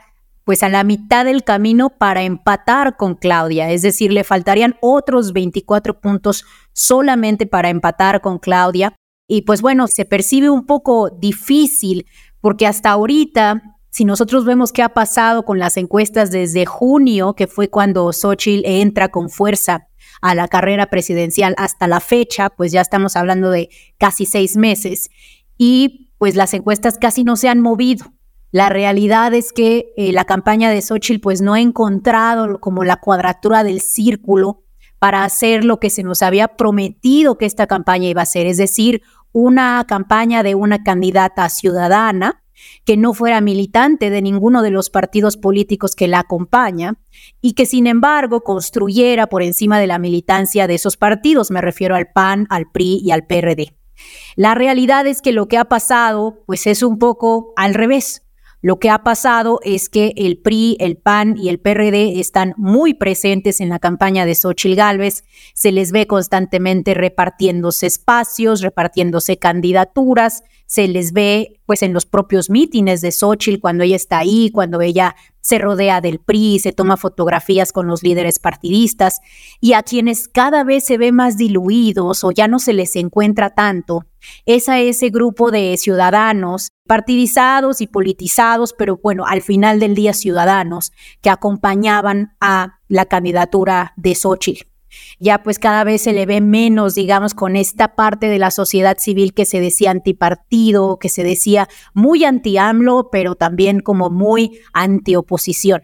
pues 0.49 0.63
a 0.63 0.69
la 0.69 0.83
mitad 0.83 1.25
del 1.25 1.43
camino 1.43 1.91
para 1.91 2.23
empatar 2.23 2.97
con 2.97 3.13
Claudia, 3.13 3.69
es 3.69 3.83
decir, 3.83 4.11
le 4.11 4.23
faltarían 4.23 4.77
otros 4.81 5.31
24 5.31 6.01
puntos 6.01 6.43
solamente 6.73 7.45
para 7.45 7.69
empatar 7.69 8.19
con 8.21 8.39
Claudia. 8.39 8.95
Y 9.27 9.43
pues 9.43 9.61
bueno, 9.61 9.85
se 9.85 10.05
percibe 10.05 10.49
un 10.49 10.65
poco 10.65 11.11
difícil 11.11 12.07
porque 12.41 12.65
hasta 12.65 12.89
ahorita, 12.89 13.61
si 13.91 14.05
nosotros 14.05 14.43
vemos 14.43 14.73
qué 14.73 14.81
ha 14.81 14.89
pasado 14.89 15.45
con 15.45 15.59
las 15.59 15.77
encuestas 15.77 16.31
desde 16.31 16.65
junio, 16.65 17.35
que 17.35 17.45
fue 17.45 17.69
cuando 17.69 18.11
Xochitl 18.11 18.65
entra 18.65 19.09
con 19.09 19.29
fuerza 19.29 19.87
a 20.19 20.33
la 20.33 20.47
carrera 20.47 20.87
presidencial 20.87 21.53
hasta 21.59 21.87
la 21.87 21.99
fecha, 21.99 22.49
pues 22.49 22.71
ya 22.71 22.81
estamos 22.81 23.15
hablando 23.15 23.51
de 23.51 23.69
casi 23.99 24.25
seis 24.25 24.57
meses. 24.57 25.11
Y 25.59 26.11
pues 26.17 26.35
las 26.35 26.55
encuestas 26.55 26.97
casi 26.97 27.23
no 27.23 27.35
se 27.35 27.49
han 27.49 27.61
movido. 27.61 28.13
La 28.51 28.69
realidad 28.69 29.33
es 29.33 29.53
que 29.53 29.93
eh, 29.95 30.11
la 30.11 30.25
campaña 30.25 30.71
de 30.71 30.81
Xochitl 30.81 31.21
pues 31.21 31.41
no 31.41 31.53
ha 31.53 31.61
encontrado 31.61 32.59
como 32.59 32.83
la 32.83 32.97
cuadratura 32.97 33.63
del 33.63 33.81
círculo 33.81 34.63
para 34.97 35.23
hacer 35.23 35.63
lo 35.63 35.79
que 35.79 35.89
se 35.89 36.03
nos 36.03 36.21
había 36.21 36.49
prometido 36.49 37.37
que 37.37 37.45
esta 37.45 37.67
campaña 37.67 38.09
iba 38.09 38.21
a 38.21 38.25
ser, 38.25 38.47
es 38.47 38.57
decir, 38.57 39.01
una 39.31 39.85
campaña 39.87 40.43
de 40.43 40.55
una 40.55 40.83
candidata 40.83 41.47
ciudadana 41.49 42.43
que 42.83 42.97
no 42.97 43.13
fuera 43.13 43.39
militante 43.39 44.09
de 44.09 44.21
ninguno 44.21 44.61
de 44.61 44.71
los 44.71 44.89
partidos 44.89 45.37
políticos 45.37 45.95
que 45.95 46.07
la 46.07 46.19
acompaña 46.19 46.95
y 47.39 47.53
que 47.53 47.65
sin 47.65 47.87
embargo 47.87 48.41
construyera 48.41 49.27
por 49.27 49.43
encima 49.43 49.79
de 49.79 49.87
la 49.87 49.99
militancia 49.99 50.67
de 50.67 50.75
esos 50.75 50.97
partidos, 50.97 51.51
me 51.51 51.61
refiero 51.61 51.95
al 51.95 52.11
PAN, 52.11 52.47
al 52.49 52.69
PRI 52.69 52.99
y 53.03 53.11
al 53.11 53.25
PRD. 53.25 53.75
La 54.35 54.55
realidad 54.55 55.07
es 55.07 55.21
que 55.21 55.31
lo 55.31 55.47
que 55.47 55.57
ha 55.57 55.65
pasado 55.65 56.43
pues 56.45 56.67
es 56.67 56.83
un 56.83 56.99
poco 56.99 57.53
al 57.55 57.73
revés. 57.73 58.23
Lo 58.61 58.77
que 58.77 58.89
ha 58.89 59.03
pasado 59.03 59.59
es 59.63 59.87
que 59.87 60.13
el 60.17 60.37
PRI, 60.37 60.75
el 60.79 60.97
PAN 60.97 61.37
y 61.37 61.49
el 61.49 61.59
PRD 61.59 62.19
están 62.19 62.53
muy 62.57 62.93
presentes 62.93 63.61
en 63.61 63.69
la 63.69 63.79
campaña 63.79 64.25
de 64.25 64.35
Xochitl 64.35 64.75
Gálvez. 64.75 65.23
Se 65.53 65.71
les 65.71 65.91
ve 65.91 66.07
constantemente 66.07 66.93
repartiéndose 66.93 67.87
espacios, 67.87 68.61
repartiéndose 68.61 69.37
candidaturas, 69.37 70.43
se 70.69 70.87
les 70.87 71.13
ve 71.13 71.59
pues 71.65 71.81
en 71.81 71.93
los 71.93 72.05
propios 72.05 72.51
mítines 72.51 73.01
de 73.01 73.11
Xochitl 73.11 73.59
cuando 73.59 73.83
ella 73.83 73.95
está 73.95 74.19
ahí, 74.19 74.51
cuando 74.51 74.81
ella 74.81 75.15
se 75.49 75.57
rodea 75.57 75.99
del 75.99 76.19
PRI, 76.19 76.59
se 76.59 76.73
toma 76.73 76.95
fotografías 76.95 77.71
con 77.71 77.87
los 77.87 78.03
líderes 78.03 78.37
partidistas 78.37 79.19
y 79.59 79.73
a 79.73 79.81
quienes 79.81 80.27
cada 80.27 80.63
vez 80.63 80.85
se 80.85 80.99
ve 80.99 81.11
más 81.11 81.37
diluidos 81.37 82.23
o 82.23 82.31
ya 82.31 82.47
no 82.47 82.59
se 82.59 82.71
les 82.71 82.95
encuentra 82.95 83.49
tanto, 83.55 84.05
es 84.45 84.69
a 84.69 84.79
ese 84.79 85.09
grupo 85.09 85.49
de 85.49 85.75
ciudadanos 85.77 86.69
partidizados 86.87 87.81
y 87.81 87.87
politizados, 87.87 88.73
pero 88.77 88.99
bueno, 89.01 89.25
al 89.25 89.41
final 89.41 89.79
del 89.79 89.95
día 89.95 90.13
ciudadanos 90.13 90.91
que 91.21 91.31
acompañaban 91.31 92.35
a 92.39 92.79
la 92.87 93.05
candidatura 93.05 93.93
de 93.97 94.13
Xochitl 94.13 94.68
ya 95.19 95.43
pues 95.43 95.59
cada 95.59 95.83
vez 95.83 96.01
se 96.01 96.13
le 96.13 96.25
ve 96.25 96.41
menos, 96.41 96.95
digamos, 96.95 97.33
con 97.33 97.55
esta 97.55 97.95
parte 97.95 98.27
de 98.27 98.39
la 98.39 98.51
sociedad 98.51 98.97
civil 98.97 99.33
que 99.33 99.45
se 99.45 99.59
decía 99.59 99.91
antipartido, 99.91 100.97
que 100.97 101.09
se 101.09 101.23
decía 101.23 101.67
muy 101.93 102.23
anti-AMLO, 102.23 103.09
pero 103.11 103.35
también 103.35 103.79
como 103.81 104.09
muy 104.09 104.59
anti-oposición. 104.73 105.83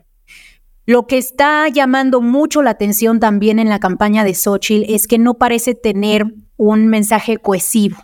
Lo 0.86 1.08
que 1.08 1.18
está 1.18 1.68
llamando 1.68 2.22
mucho 2.22 2.62
la 2.62 2.72
atención 2.72 3.20
también 3.20 3.58
en 3.58 3.70
la 3.70 3.80
campaña 3.80 4.24
de 4.24 4.36
Xochitl 4.36 4.94
es 4.94 5.08
que 5.08 5.18
no 5.18 5.36
parece 5.36 5.74
tener 5.74 6.26
un 6.58 6.88
mensaje 6.88 7.38
cohesivo, 7.38 7.98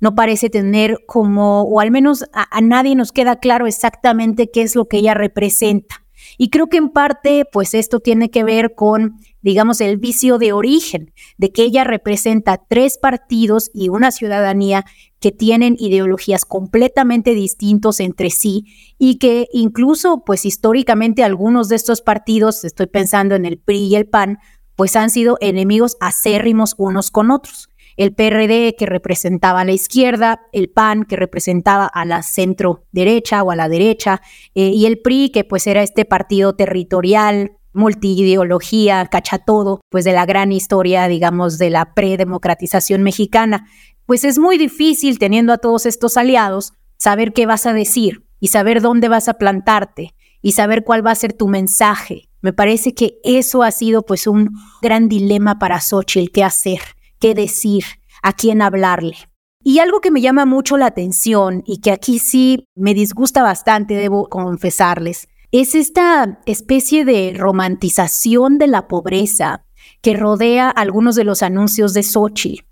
no 0.00 0.14
parece 0.14 0.48
tener 0.48 1.00
como, 1.06 1.62
o 1.62 1.80
al 1.80 1.90
menos 1.90 2.24
a 2.32 2.60
nadie 2.60 2.94
nos 2.94 3.10
queda 3.10 3.36
claro 3.36 3.66
exactamente 3.66 4.50
qué 4.52 4.62
es 4.62 4.76
lo 4.76 4.86
que 4.86 4.98
ella 4.98 5.14
representa. 5.14 6.04
Y 6.36 6.50
creo 6.50 6.68
que 6.68 6.76
en 6.76 6.90
parte, 6.90 7.44
pues 7.52 7.74
esto 7.74 8.00
tiene 8.00 8.30
que 8.30 8.44
ver 8.44 8.74
con, 8.74 9.18
digamos, 9.42 9.80
el 9.80 9.96
vicio 9.96 10.38
de 10.38 10.52
origen, 10.52 11.12
de 11.36 11.50
que 11.52 11.62
ella 11.62 11.84
representa 11.84 12.60
tres 12.68 12.98
partidos 12.98 13.70
y 13.72 13.88
una 13.88 14.10
ciudadanía 14.10 14.84
que 15.20 15.32
tienen 15.32 15.76
ideologías 15.78 16.44
completamente 16.44 17.34
distintos 17.34 18.00
entre 18.00 18.30
sí 18.30 18.66
y 18.98 19.18
que 19.18 19.48
incluso, 19.52 20.22
pues 20.24 20.44
históricamente 20.44 21.24
algunos 21.24 21.68
de 21.68 21.76
estos 21.76 22.02
partidos, 22.02 22.64
estoy 22.64 22.86
pensando 22.86 23.34
en 23.34 23.44
el 23.44 23.58
PRI 23.58 23.78
y 23.78 23.96
el 23.96 24.06
PAN, 24.06 24.38
pues 24.76 24.94
han 24.94 25.10
sido 25.10 25.38
enemigos 25.40 25.96
acérrimos 26.00 26.74
unos 26.78 27.10
con 27.10 27.30
otros. 27.30 27.68
El 27.96 28.14
PRD 28.14 28.76
que 28.78 28.86
representaba 28.86 29.62
a 29.62 29.64
la 29.64 29.72
izquierda, 29.72 30.42
el 30.52 30.70
PAN 30.70 31.02
que 31.02 31.16
representaba 31.16 31.86
a 31.86 32.04
la 32.04 32.22
centro 32.22 32.84
derecha 32.92 33.42
o 33.42 33.50
a 33.50 33.56
la 33.56 33.68
derecha, 33.68 34.20
eh, 34.54 34.70
y 34.72 34.86
el 34.86 35.00
PRI 35.00 35.30
que 35.30 35.42
pues 35.42 35.66
era 35.66 35.82
este 35.82 36.04
partido 36.04 36.54
territorial, 36.54 37.57
multiideología, 37.78 39.06
cacha 39.06 39.38
todo, 39.38 39.80
pues 39.88 40.04
de 40.04 40.12
la 40.12 40.26
gran 40.26 40.52
historia, 40.52 41.08
digamos, 41.08 41.56
de 41.56 41.70
la 41.70 41.94
predemocratización 41.94 43.02
mexicana. 43.02 43.66
Pues 44.04 44.24
es 44.24 44.38
muy 44.38 44.58
difícil 44.58 45.18
teniendo 45.18 45.52
a 45.52 45.58
todos 45.58 45.86
estos 45.86 46.16
aliados 46.16 46.74
saber 46.98 47.32
qué 47.32 47.46
vas 47.46 47.64
a 47.64 47.72
decir 47.72 48.26
y 48.40 48.48
saber 48.48 48.82
dónde 48.82 49.08
vas 49.08 49.28
a 49.28 49.34
plantarte 49.34 50.14
y 50.42 50.52
saber 50.52 50.84
cuál 50.84 51.06
va 51.06 51.12
a 51.12 51.14
ser 51.14 51.32
tu 51.32 51.48
mensaje. 51.48 52.28
Me 52.42 52.52
parece 52.52 52.94
que 52.94 53.18
eso 53.24 53.62
ha 53.62 53.70
sido 53.70 54.02
pues 54.02 54.26
un 54.26 54.50
gran 54.82 55.08
dilema 55.08 55.58
para 55.58 55.80
Xochitl, 55.80 56.30
qué 56.30 56.44
hacer 56.44 56.80
qué 57.18 57.34
decir, 57.34 57.84
a 58.22 58.32
quién 58.32 58.62
hablarle. 58.62 59.16
Y 59.62 59.80
algo 59.80 60.00
que 60.00 60.10
me 60.10 60.20
llama 60.20 60.46
mucho 60.46 60.76
la 60.76 60.86
atención 60.86 61.62
y 61.66 61.80
que 61.80 61.90
aquí 61.90 62.18
sí 62.18 62.64
me 62.74 62.94
disgusta 62.94 63.42
bastante, 63.42 63.94
debo 63.94 64.28
confesarles, 64.28 65.28
es 65.52 65.74
esta 65.74 66.40
especie 66.46 67.04
de 67.04 67.34
romantización 67.36 68.58
de 68.58 68.66
la 68.66 68.88
pobreza 68.88 69.64
que 70.02 70.14
rodea 70.14 70.68
algunos 70.68 71.16
de 71.16 71.24
los 71.24 71.42
anuncios 71.42 71.94
de 71.94 72.02
Xochitl. 72.02 72.64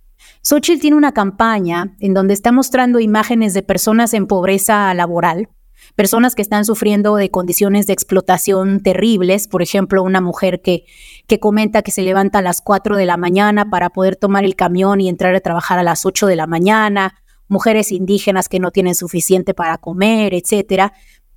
Xochitl 0.43 0.81
tiene 0.81 0.97
una 0.97 1.13
campaña 1.13 1.97
en 2.01 2.15
donde 2.15 2.35
está 2.35 2.53
mostrando 2.53 3.01
imágenes 3.01 3.55
de 3.55 3.63
personas 3.63 4.15
en 4.15 4.27
pobreza 4.27 4.93
laboral 4.95 5.49
personas 5.95 6.35
que 6.35 6.43
están 6.43 6.65
sufriendo 6.65 7.17
de 7.17 7.31
condiciones 7.31 7.87
de 7.87 7.93
explotación 7.93 8.81
terribles, 8.83 9.49
por 9.49 9.63
ejemplo, 9.63 10.03
una 10.03 10.21
mujer 10.21 10.61
que, 10.63 10.85
que 11.27 11.39
comenta 11.39 11.83
que 11.83 11.91
se 11.91 12.03
levanta 12.03 12.39
a 12.39 12.43
las 12.43 12.61
4 12.61 12.97
de 12.97 13.07
la 13.07 13.17
mañana 13.17 13.71
para 13.71 13.91
poder 13.91 14.17
tomar 14.17 14.45
el 14.45 14.57
camión 14.57 15.01
y 15.01 15.09
entrar 15.09 15.35
a 15.35 15.41
trabajar 15.41 15.79
a 15.79 15.83
las 15.83 16.05
8 16.05 16.27
de 16.27 16.37
la 16.37 16.47
mañana, 16.47 17.15
mujeres 17.49 17.93
indígenas 17.93 18.49
que 18.49 18.59
no 18.59 18.71
tienen 18.71 18.95
suficiente 18.95 19.55
para 19.55 19.79
comer, 19.79 20.35
etcétera. 20.35 20.93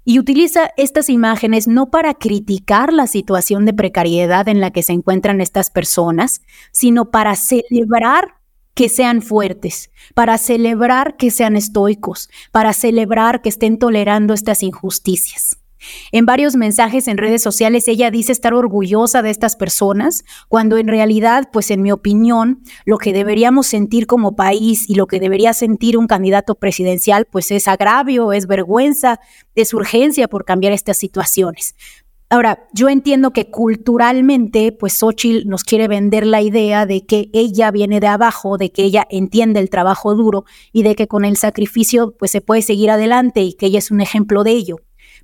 Y 0.06 0.20
utiliza 0.20 0.72
estas 0.78 1.10
imágenes 1.10 1.68
no 1.68 1.92
para 1.92 2.14
criticar 2.14 2.94
la 2.94 3.08
situación 3.08 3.66
de 3.66 3.74
precariedad 3.74 4.48
en 4.48 4.60
la 4.62 4.72
que 4.72 4.84
se 4.84 4.94
encuentran 4.94 5.42
estas 5.42 5.70
personas, 5.70 6.42
sino 6.72 7.12
para 7.12 7.36
celebrar 7.36 8.40
que 8.74 8.90
sean 8.90 9.22
fuertes, 9.22 9.92
para 10.14 10.38
celebrar 10.38 11.18
que 11.18 11.32
sean 11.32 11.58
estoicos, 11.58 12.30
para 12.52 12.74
celebrar 12.74 13.42
que 13.42 13.50
estén 13.50 13.78
tolerando 13.78 14.34
estas 14.34 14.64
injusticias. 14.64 15.58
En 16.12 16.26
varios 16.26 16.56
mensajes 16.56 17.08
en 17.08 17.18
redes 17.18 17.42
sociales 17.42 17.88
ella 17.88 18.12
dice 18.12 18.32
estar 18.32 18.54
orgullosa 18.54 19.22
de 19.22 19.30
estas 19.30 19.56
personas, 19.56 20.24
cuando 20.48 20.78
en 20.78 20.88
realidad, 20.88 21.50
pues 21.52 21.72
en 21.72 21.82
mi 21.82 21.92
opinión, 21.92 22.62
lo 22.86 22.98
que 22.98 23.14
deberíamos 23.14 23.68
sentir 23.68 24.08
como 24.08 24.36
país 24.36 24.90
y 24.90 24.96
lo 24.96 25.08
que 25.08 25.20
debería 25.20 25.54
sentir 25.54 25.98
un 25.98 26.08
candidato 26.08 26.56
presidencial, 26.56 27.26
pues 27.26 27.52
es 27.52 27.68
agravio, 27.68 28.34
es 28.34 28.48
vergüenza, 28.48 29.20
es 29.56 29.74
urgencia 29.74 30.28
por 30.28 30.46
cambiar 30.46 30.74
estas 30.74 30.98
situaciones. 30.98 31.76
Ahora, 32.32 32.68
yo 32.74 32.90
entiendo 32.90 33.34
que 33.34 33.50
culturalmente, 33.50 34.72
pues 34.72 34.94
Xochitl 34.94 35.50
nos 35.50 35.64
quiere 35.64 35.88
vender 35.88 36.28
la 36.28 36.44
idea 36.44 36.86
de 36.86 37.04
que 37.04 37.32
ella 37.34 37.72
viene 37.72 38.00
de 38.00 38.06
abajo, 38.06 38.60
de 38.60 38.72
que 38.72 38.84
ella 38.84 39.08
entiende 39.10 39.60
el 39.60 39.72
trabajo 39.72 40.14
duro 40.14 40.46
y 40.72 40.84
de 40.84 40.94
que 40.94 41.08
con 41.08 41.26
el 41.26 41.38
sacrificio 41.38 42.16
pues 42.20 42.30
se 42.30 42.42
puede 42.42 42.62
seguir 42.62 42.92
adelante 42.92 43.42
y 43.42 43.54
que 43.54 43.66
ella 43.66 43.80
es 43.80 43.90
un 43.90 44.00
ejemplo 44.00 44.44
de 44.44 44.52
ello. 44.52 44.76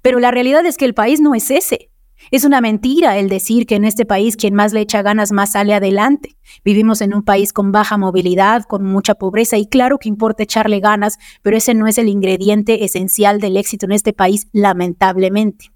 Pero 0.05 0.19
la 0.19 0.29
realidad 0.29 0.63
es 0.67 0.77
que 0.77 0.85
el 0.85 0.93
país 0.93 1.19
no 1.19 1.33
es 1.33 1.49
ese. 1.49 1.89
Es 2.29 2.45
una 2.45 2.61
mentira 2.61 3.17
el 3.17 3.27
decir 3.27 3.65
que 3.65 3.73
en 3.73 3.85
este 3.85 4.05
país 4.05 4.37
quien 4.37 4.53
más 4.53 4.71
le 4.71 4.81
echa 4.81 5.01
ganas 5.01 5.31
más 5.31 5.53
sale 5.53 5.73
adelante. 5.73 6.37
Vivimos 6.63 7.01
en 7.01 7.15
un 7.15 7.23
país 7.23 7.51
con 7.51 7.71
baja 7.71 7.97
movilidad, 7.97 8.65
con 8.65 8.85
mucha 8.85 9.15
pobreza 9.15 9.57
y 9.57 9.65
claro 9.65 9.97
que 9.97 10.07
importa 10.07 10.43
echarle 10.43 10.79
ganas, 10.79 11.17
pero 11.41 11.57
ese 11.57 11.73
no 11.73 11.87
es 11.87 11.97
el 11.97 12.07
ingrediente 12.07 12.85
esencial 12.85 13.41
del 13.41 13.57
éxito 13.57 13.87
en 13.87 13.93
este 13.93 14.13
país, 14.13 14.47
lamentablemente. 14.53 15.71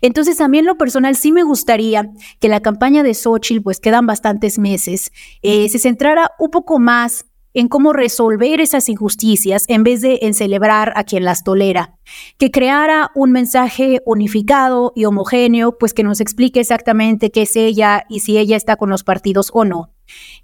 Entonces, 0.00 0.40
a 0.40 0.48
mí 0.48 0.60
en 0.60 0.64
lo 0.64 0.78
personal 0.78 1.14
sí 1.14 1.30
me 1.30 1.42
gustaría 1.42 2.08
que 2.40 2.48
la 2.48 2.60
campaña 2.60 3.02
de 3.02 3.12
Xochitl, 3.12 3.62
pues 3.62 3.80
quedan 3.80 4.06
bastantes 4.06 4.58
meses, 4.58 5.12
eh, 5.42 5.68
se 5.68 5.78
centrara 5.78 6.30
un 6.38 6.50
poco 6.50 6.78
más 6.78 7.26
en 7.54 7.68
cómo 7.68 7.92
resolver 7.92 8.60
esas 8.60 8.88
injusticias 8.88 9.64
en 9.68 9.84
vez 9.84 10.00
de 10.00 10.18
en 10.22 10.34
celebrar 10.34 10.92
a 10.96 11.04
quien 11.04 11.24
las 11.24 11.44
tolera, 11.44 11.96
que 12.38 12.50
creara 12.50 13.10
un 13.14 13.32
mensaje 13.32 14.00
unificado 14.04 14.92
y 14.94 15.04
homogéneo, 15.04 15.78
pues 15.78 15.94
que 15.94 16.02
nos 16.02 16.20
explique 16.20 16.60
exactamente 16.60 17.30
qué 17.30 17.42
es 17.42 17.56
ella 17.56 18.04
y 18.08 18.20
si 18.20 18.38
ella 18.38 18.56
está 18.56 18.76
con 18.76 18.90
los 18.90 19.04
partidos 19.04 19.50
o 19.52 19.64
no 19.64 19.94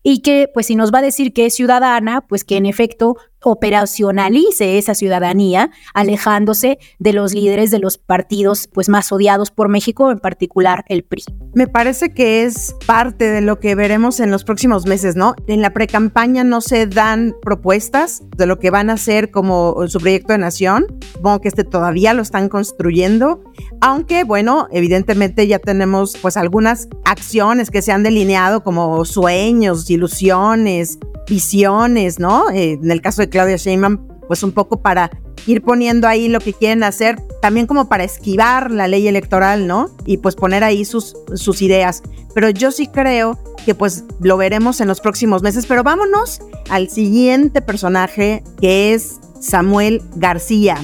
y 0.02 0.22
que 0.22 0.50
pues 0.52 0.66
si 0.66 0.76
nos 0.76 0.92
va 0.92 0.98
a 0.98 1.02
decir 1.02 1.32
que 1.32 1.46
es 1.46 1.54
ciudadana, 1.54 2.22
pues 2.22 2.44
que 2.44 2.56
en 2.56 2.66
efecto 2.66 3.16
operacionalice 3.42 4.76
esa 4.76 4.94
ciudadanía, 4.94 5.70
alejándose 5.94 6.78
de 6.98 7.12
los 7.14 7.32
líderes 7.32 7.70
de 7.70 7.78
los 7.78 7.96
partidos 7.96 8.68
pues 8.70 8.90
más 8.90 9.10
odiados 9.12 9.50
por 9.50 9.70
México, 9.70 10.10
en 10.10 10.18
particular 10.18 10.84
el 10.88 11.04
PRI. 11.04 11.24
Me 11.54 11.66
parece 11.66 12.12
que 12.12 12.42
es 12.42 12.74
parte 12.86 13.30
de 13.30 13.40
lo 13.40 13.58
que 13.58 13.74
veremos 13.74 14.20
en 14.20 14.30
los 14.30 14.44
próximos 14.44 14.86
meses, 14.86 15.16
¿no? 15.16 15.34
En 15.46 15.62
la 15.62 15.70
precampaña 15.70 16.44
no 16.44 16.60
se 16.60 16.86
dan 16.86 17.34
propuestas 17.40 18.22
de 18.36 18.44
lo 18.44 18.58
que 18.58 18.70
van 18.70 18.90
a 18.90 18.94
hacer 18.94 19.30
como 19.30 19.88
su 19.88 20.00
proyecto 20.00 20.34
de 20.34 20.38
nación. 20.38 20.86
Supongo 21.14 21.40
que 21.40 21.48
este 21.48 21.59
todavía 21.64 22.14
lo 22.14 22.22
están 22.22 22.48
construyendo, 22.48 23.42
aunque 23.80 24.24
bueno, 24.24 24.68
evidentemente 24.72 25.46
ya 25.46 25.58
tenemos 25.58 26.16
pues 26.20 26.36
algunas 26.36 26.88
acciones 27.04 27.70
que 27.70 27.82
se 27.82 27.92
han 27.92 28.02
delineado 28.02 28.62
como 28.62 29.04
sueños, 29.04 29.88
ilusiones, 29.90 30.98
visiones, 31.28 32.18
¿no? 32.18 32.50
Eh, 32.50 32.72
en 32.72 32.90
el 32.90 33.00
caso 33.00 33.22
de 33.22 33.28
Claudia 33.28 33.56
Sheinbaum, 33.56 33.98
pues 34.26 34.42
un 34.42 34.52
poco 34.52 34.80
para 34.80 35.10
ir 35.46 35.62
poniendo 35.62 36.06
ahí 36.06 36.28
lo 36.28 36.40
que 36.40 36.52
quieren 36.52 36.82
hacer, 36.82 37.20
también 37.40 37.66
como 37.66 37.88
para 37.88 38.04
esquivar 38.04 38.70
la 38.70 38.88
ley 38.88 39.08
electoral, 39.08 39.66
¿no? 39.66 39.90
Y 40.04 40.18
pues 40.18 40.36
poner 40.36 40.64
ahí 40.64 40.84
sus, 40.84 41.16
sus 41.34 41.62
ideas. 41.62 42.02
Pero 42.34 42.50
yo 42.50 42.70
sí 42.70 42.86
creo 42.86 43.38
que 43.64 43.74
pues 43.74 44.04
lo 44.20 44.36
veremos 44.36 44.80
en 44.80 44.88
los 44.88 45.00
próximos 45.00 45.42
meses. 45.42 45.66
Pero 45.66 45.82
vámonos 45.82 46.40
al 46.68 46.88
siguiente 46.88 47.62
personaje 47.62 48.42
que 48.60 48.94
es 48.94 49.20
Samuel 49.40 50.02
García. 50.16 50.76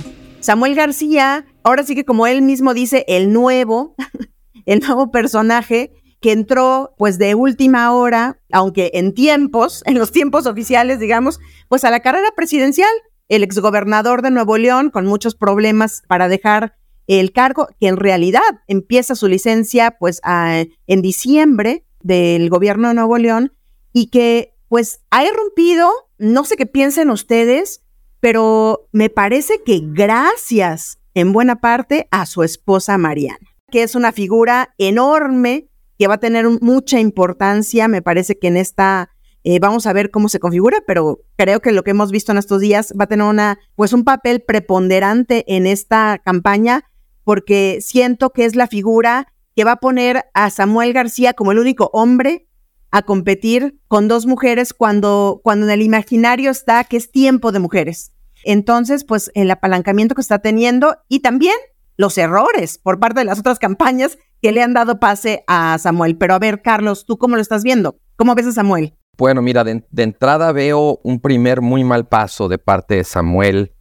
Samuel 0.47 0.77
García, 0.77 1.45
ahora 1.65 1.83
sí 1.83 1.97
que 1.97 2.05
como 2.05 2.29
él 2.29 2.41
mismo 2.41 2.73
dice, 2.73 3.05
el 3.09 3.33
nuevo, 3.33 3.97
el 4.65 4.79
nuevo 4.79 5.11
personaje 5.11 5.93
que 6.21 6.31
entró 6.31 6.95
pues 6.99 7.19
de 7.19 7.35
última 7.35 7.93
hora, 7.93 8.41
aunque 8.53 8.93
en 8.95 9.13
tiempos, 9.13 9.83
en 9.87 9.99
los 9.99 10.13
tiempos 10.13 10.47
oficiales, 10.47 11.01
digamos, 11.01 11.41
pues 11.69 11.83
a 11.83 11.91
la 11.91 11.99
carrera 11.99 12.29
presidencial. 12.37 12.89
El 13.29 13.43
exgobernador 13.43 14.23
de 14.23 14.31
Nuevo 14.31 14.57
León 14.57 14.91
con 14.91 15.05
muchos 15.05 15.35
problemas 15.35 16.05
para 16.07 16.29
dejar 16.29 16.77
el 17.09 17.33
cargo, 17.33 17.67
que 17.81 17.89
en 17.89 17.97
realidad 17.97 18.41
empieza 18.69 19.17
su 19.17 19.27
licencia 19.27 19.97
pues 19.99 20.21
en 20.25 21.03
diciembre 21.03 21.85
del 22.03 22.51
gobierno 22.51 22.87
de 22.87 22.95
Nuevo 22.95 23.19
León 23.19 23.53
y 23.93 24.11
que 24.11 24.55
pues 24.69 25.01
ha 25.11 25.25
irrumpido, 25.25 25.91
no 26.19 26.45
sé 26.45 26.57
qué 26.57 26.67
piensen 26.67 27.11
ustedes, 27.11 27.83
pero 28.21 28.89
me 28.93 29.11
parece 29.11 29.63
que 29.65 29.81
gracias 29.83 30.99
en 31.15 31.33
buena 31.33 31.61
parte 31.61 32.09
a 32.11 32.27
su 32.27 32.43
esposa 32.43 32.99
Mariana, 32.99 33.47
que 33.71 33.83
es 33.83 33.95
una 33.95 34.13
figura 34.13 34.75
enorme 34.79 35.69
que 35.99 36.09
va 36.09 36.15
a 36.15 36.21
tener 36.21 36.47
mucha 36.61 37.01
importancia, 37.01 37.89
me 37.89 38.03
parece 38.03 38.39
que 38.39 38.49
en 38.49 38.57
esta 38.57 39.11
eh, 39.49 39.61
vamos 39.61 39.87
a 39.87 39.93
ver 39.93 40.11
cómo 40.11 40.29
se 40.29 40.41
configura, 40.41 40.83
pero 40.87 41.21
creo 41.37 41.61
que 41.61 41.71
lo 41.71 41.85
que 41.85 41.93
hemos 41.93 42.11
visto 42.11 42.33
en 42.33 42.39
estos 42.39 42.61
días 42.61 42.93
va 42.99 43.05
a 43.05 43.07
tener 43.07 43.27
una, 43.27 43.61
pues 43.77 43.93
un 43.93 44.03
papel 44.03 44.43
preponderante 44.43 45.45
en 45.47 45.67
esta 45.67 46.21
campaña, 46.25 46.85
porque 47.23 47.79
siento 47.81 48.31
que 48.31 48.45
es 48.45 48.57
la 48.57 48.67
figura 48.67 49.33
que 49.55 49.63
va 49.63 49.73
a 49.73 49.81
poner 49.81 50.25
a 50.35 50.51
Samuel 50.51 50.93
García 50.93 51.33
como 51.33 51.53
el 51.53 51.61
único 51.61 51.91
hombre 51.93 52.49
a 52.91 53.03
competir 53.03 53.79
con 53.89 54.09
dos 54.09 54.27
mujeres 54.27 54.73
cuando, 54.73 55.41
cuando 55.43 55.67
en 55.67 55.73
el 55.73 55.83
imaginario 55.83 56.51
está 56.51 56.85
que 56.85 56.97
es 56.97 57.11
tiempo 57.11 57.53
de 57.53 57.59
mujeres. 57.59 58.13
Entonces, 58.45 59.05
pues 59.05 59.31
el 59.35 59.51
apalancamiento 59.51 60.15
que 60.15 60.21
está 60.21 60.39
teniendo 60.39 60.97
y 61.09 61.21
también 61.21 61.57
los 61.97 62.17
errores 62.19 62.79
por 62.79 63.01
parte 63.01 63.21
de 63.21 63.25
las 63.25 63.39
otras 63.39 63.59
campañas 63.59 64.19
que 64.41 64.53
le 64.53 64.63
han 64.63 64.75
dado 64.75 65.01
pase 65.01 65.45
a 65.47 65.79
Samuel. 65.79 66.17
Pero 66.17 66.35
a 66.35 66.39
ver, 66.39 66.63
Carlos, 66.63 67.07
¿tú 67.07 67.19
cómo 67.19 67.37
lo 67.37 67.43
estás 67.43 67.65
viendo? 67.65 67.99
¿Cómo 68.17 68.35
ves 68.35 68.47
a 68.47 68.53
Samuel? 68.53 68.95
Bueno, 69.19 69.41
mira, 69.41 69.65
de, 69.65 69.83
entrada 69.97 70.53
veo 70.53 71.01
un 71.03 71.21
primer 71.21 71.63
muy 71.63 71.85
mal 71.85 72.07
paso 72.07 72.49
de 72.49 72.59
parte 72.59 72.97
de 72.97 73.05
Samuel 73.05 73.73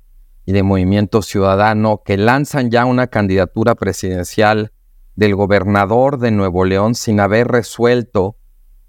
y 0.46 0.54
de 0.54 0.64
Movimiento 0.64 1.22
Ciudadano 1.22 2.02
que 2.06 2.18
lanzan 2.18 2.72
ya 2.72 2.86
una 2.86 3.08
candidatura 3.08 3.76
presidencial 3.76 4.72
del 5.16 5.36
gobernador 5.36 6.20
de 6.20 6.32
Nuevo 6.32 6.64
León 6.64 6.96
sin 6.96 7.20
haber 7.20 7.50
resuelto 7.50 8.38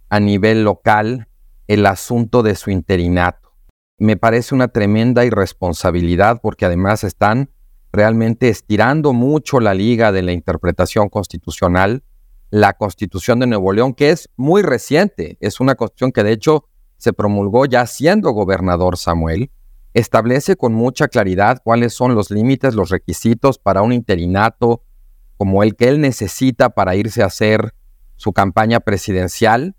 a 0.09 0.21
nivel 0.21 0.65
local 0.65 1.29
el 1.67 1.87
asunto 1.87 2.43
de 2.43 2.55
su 2.55 2.71
interinato. 2.71 3.53
Me 3.99 4.17
parece 4.17 4.55
una 4.55 4.69
tremenda 4.69 5.25
irresponsabilidad 5.25 6.41
porque 6.41 6.67
además 6.67 7.03
están 7.05 7.51
realmente 7.93 8.49
estirando 8.49 9.13
mucho 9.13 9.59
la 9.59 9.75
liga 9.75 10.13
de 10.13 10.23
la 10.23 10.33
interpretación 10.33 11.09
constitucional, 11.09 12.05
la 12.51 12.75
constitución 12.75 13.41
de 13.41 13.47
Nuevo 13.47 13.73
León, 13.73 13.95
que 13.95 14.11
es 14.11 14.29
muy 14.37 14.63
reciente, 14.63 15.37
es 15.41 15.61
una 15.61 15.75
constitución 15.75 16.13
que 16.13 16.23
de 16.23 16.33
hecho 16.33 16.67
se 16.99 17.13
promulgó 17.13 17.67
ya 17.67 17.87
siendo 17.87 18.31
gobernador 18.31 18.97
Samuel, 18.97 19.51
establece 19.95 20.57
con 20.57 20.75
mucha 20.75 21.09
claridad 21.09 21.63
cuáles 21.65 21.95
son 21.95 22.15
los 22.15 22.31
límites, 22.31 22.75
los 22.75 22.91
requisitos 22.91 23.59
para 23.59 23.83
un 23.83 23.93
interinato 23.93 24.83
como 25.39 25.63
el 25.63 25.75
que 25.75 25.89
él 25.89 26.01
necesita 26.01 26.71
para 26.71 26.97
irse 26.97 27.23
a 27.23 27.27
hacer 27.27 27.75
su 28.17 28.33
campaña 28.33 28.81
presidencial. 28.81 29.75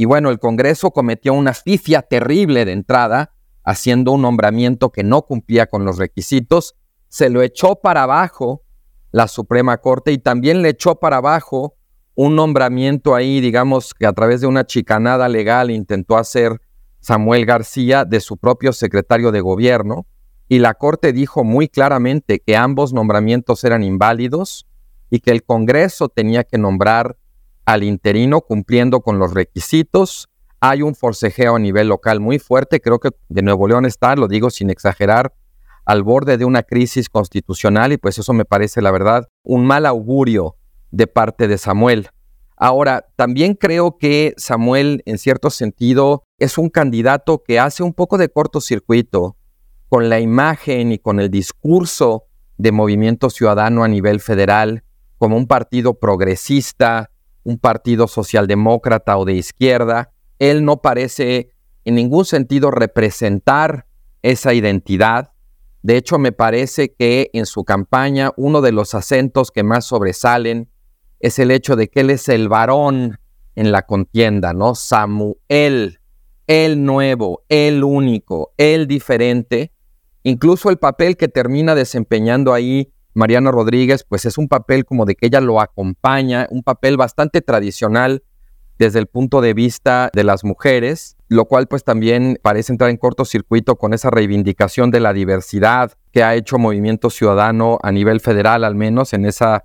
Y 0.00 0.04
bueno, 0.04 0.30
el 0.30 0.38
Congreso 0.38 0.92
cometió 0.92 1.34
una 1.34 1.52
fifia 1.52 2.02
terrible 2.02 2.64
de 2.64 2.70
entrada, 2.70 3.32
haciendo 3.64 4.12
un 4.12 4.22
nombramiento 4.22 4.90
que 4.90 5.02
no 5.02 5.22
cumplía 5.22 5.66
con 5.66 5.84
los 5.84 5.98
requisitos. 5.98 6.76
Se 7.08 7.28
lo 7.30 7.42
echó 7.42 7.74
para 7.74 8.04
abajo 8.04 8.62
la 9.10 9.26
Suprema 9.26 9.78
Corte 9.78 10.12
y 10.12 10.18
también 10.18 10.62
le 10.62 10.68
echó 10.68 10.94
para 11.00 11.16
abajo 11.16 11.74
un 12.14 12.36
nombramiento 12.36 13.16
ahí, 13.16 13.40
digamos, 13.40 13.92
que 13.92 14.06
a 14.06 14.12
través 14.12 14.40
de 14.40 14.46
una 14.46 14.64
chicanada 14.64 15.28
legal 15.28 15.68
intentó 15.68 16.16
hacer 16.16 16.60
Samuel 17.00 17.44
García 17.44 18.04
de 18.04 18.20
su 18.20 18.36
propio 18.36 18.72
secretario 18.72 19.32
de 19.32 19.40
gobierno, 19.40 20.06
y 20.48 20.60
la 20.60 20.74
Corte 20.74 21.12
dijo 21.12 21.42
muy 21.42 21.68
claramente 21.68 22.38
que 22.38 22.56
ambos 22.56 22.92
nombramientos 22.92 23.64
eran 23.64 23.82
inválidos 23.82 24.66
y 25.10 25.18
que 25.18 25.32
el 25.32 25.42
Congreso 25.42 26.08
tenía 26.08 26.44
que 26.44 26.56
nombrar 26.56 27.16
al 27.68 27.82
interino 27.82 28.40
cumpliendo 28.40 29.02
con 29.02 29.18
los 29.18 29.34
requisitos. 29.34 30.30
Hay 30.58 30.80
un 30.80 30.94
forcejeo 30.94 31.56
a 31.56 31.58
nivel 31.58 31.88
local 31.88 32.18
muy 32.18 32.38
fuerte, 32.38 32.80
creo 32.80 32.98
que 32.98 33.10
de 33.28 33.42
Nuevo 33.42 33.68
León 33.68 33.84
está, 33.84 34.16
lo 34.16 34.26
digo 34.26 34.48
sin 34.48 34.70
exagerar, 34.70 35.34
al 35.84 36.02
borde 36.02 36.38
de 36.38 36.46
una 36.46 36.62
crisis 36.62 37.10
constitucional 37.10 37.92
y 37.92 37.98
pues 37.98 38.16
eso 38.16 38.32
me 38.32 38.46
parece 38.46 38.80
la 38.80 38.90
verdad 38.90 39.28
un 39.42 39.66
mal 39.66 39.84
augurio 39.84 40.56
de 40.92 41.08
parte 41.08 41.46
de 41.46 41.58
Samuel. 41.58 42.08
Ahora, 42.56 43.06
también 43.16 43.52
creo 43.52 43.98
que 43.98 44.32
Samuel 44.38 45.02
en 45.04 45.18
cierto 45.18 45.50
sentido 45.50 46.24
es 46.38 46.56
un 46.56 46.70
candidato 46.70 47.42
que 47.46 47.60
hace 47.60 47.82
un 47.82 47.92
poco 47.92 48.16
de 48.16 48.30
cortocircuito 48.30 49.36
con 49.90 50.08
la 50.08 50.20
imagen 50.20 50.90
y 50.90 50.98
con 50.98 51.20
el 51.20 51.30
discurso 51.30 52.24
de 52.56 52.72
movimiento 52.72 53.28
ciudadano 53.28 53.84
a 53.84 53.88
nivel 53.88 54.20
federal 54.20 54.84
como 55.18 55.36
un 55.36 55.46
partido 55.46 55.98
progresista, 55.98 57.10
un 57.44 57.58
partido 57.58 58.08
socialdemócrata 58.08 59.16
o 59.16 59.24
de 59.24 59.34
izquierda. 59.34 60.12
Él 60.38 60.64
no 60.64 60.82
parece 60.82 61.50
en 61.84 61.94
ningún 61.94 62.24
sentido 62.24 62.70
representar 62.70 63.86
esa 64.22 64.54
identidad. 64.54 65.32
De 65.82 65.96
hecho, 65.96 66.18
me 66.18 66.32
parece 66.32 66.92
que 66.92 67.30
en 67.32 67.46
su 67.46 67.64
campaña 67.64 68.32
uno 68.36 68.60
de 68.60 68.72
los 68.72 68.94
acentos 68.94 69.50
que 69.50 69.62
más 69.62 69.86
sobresalen 69.86 70.68
es 71.20 71.38
el 71.38 71.50
hecho 71.50 71.76
de 71.76 71.88
que 71.88 72.00
él 72.00 72.10
es 72.10 72.28
el 72.28 72.48
varón 72.48 73.18
en 73.54 73.72
la 73.72 73.82
contienda, 73.82 74.52
¿no? 74.52 74.74
Samuel, 74.74 75.98
el 76.46 76.84
nuevo, 76.84 77.42
el 77.48 77.82
único, 77.82 78.52
el 78.56 78.86
diferente. 78.86 79.72
Incluso 80.22 80.70
el 80.70 80.78
papel 80.78 81.16
que 81.16 81.28
termina 81.28 81.74
desempeñando 81.74 82.52
ahí 82.52 82.92
Mariana 83.18 83.50
Rodríguez, 83.50 84.04
pues 84.08 84.24
es 84.26 84.38
un 84.38 84.46
papel 84.46 84.84
como 84.84 85.04
de 85.04 85.16
que 85.16 85.26
ella 85.26 85.40
lo 85.40 85.60
acompaña, 85.60 86.46
un 86.50 86.62
papel 86.62 86.96
bastante 86.96 87.42
tradicional 87.42 88.22
desde 88.78 89.00
el 89.00 89.08
punto 89.08 89.40
de 89.40 89.54
vista 89.54 90.08
de 90.14 90.22
las 90.22 90.44
mujeres, 90.44 91.16
lo 91.26 91.46
cual 91.46 91.66
pues 91.66 91.82
también 91.82 92.38
parece 92.40 92.72
entrar 92.72 92.90
en 92.90 92.96
cortocircuito 92.96 93.74
con 93.74 93.92
esa 93.92 94.08
reivindicación 94.10 94.92
de 94.92 95.00
la 95.00 95.12
diversidad 95.12 95.94
que 96.12 96.22
ha 96.22 96.36
hecho 96.36 96.58
Movimiento 96.58 97.10
Ciudadano 97.10 97.80
a 97.82 97.90
nivel 97.90 98.20
federal, 98.20 98.62
al 98.62 98.76
menos 98.76 99.12
en 99.12 99.26
esa, 99.26 99.64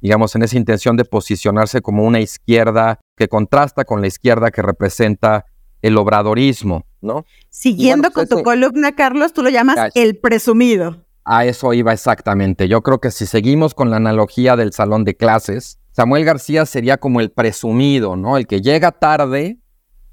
digamos, 0.00 0.36
en 0.36 0.42
esa 0.42 0.56
intención 0.56 0.96
de 0.96 1.04
posicionarse 1.04 1.80
como 1.80 2.04
una 2.04 2.20
izquierda 2.20 3.00
que 3.16 3.26
contrasta 3.26 3.84
con 3.84 4.00
la 4.00 4.06
izquierda 4.06 4.52
que 4.52 4.62
representa 4.62 5.46
el 5.82 5.98
obradorismo, 5.98 6.86
¿no? 7.00 7.26
Siguiendo 7.50 8.12
con 8.12 8.28
tu 8.28 8.44
columna, 8.44 8.94
Carlos, 8.94 9.32
tú 9.32 9.42
lo 9.42 9.50
llamas 9.50 9.90
el 9.96 10.18
presumido. 10.18 11.04
A 11.24 11.44
eso 11.44 11.72
iba 11.72 11.92
exactamente. 11.92 12.68
Yo 12.68 12.82
creo 12.82 13.00
que 13.00 13.10
si 13.10 13.26
seguimos 13.26 13.74
con 13.74 13.90
la 13.90 13.96
analogía 13.96 14.56
del 14.56 14.72
salón 14.72 15.04
de 15.04 15.16
clases, 15.16 15.78
Samuel 15.92 16.24
García 16.24 16.66
sería 16.66 16.96
como 16.96 17.20
el 17.20 17.30
presumido, 17.30 18.16
¿no? 18.16 18.36
El 18.36 18.46
que 18.46 18.60
llega 18.60 18.92
tarde, 18.92 19.58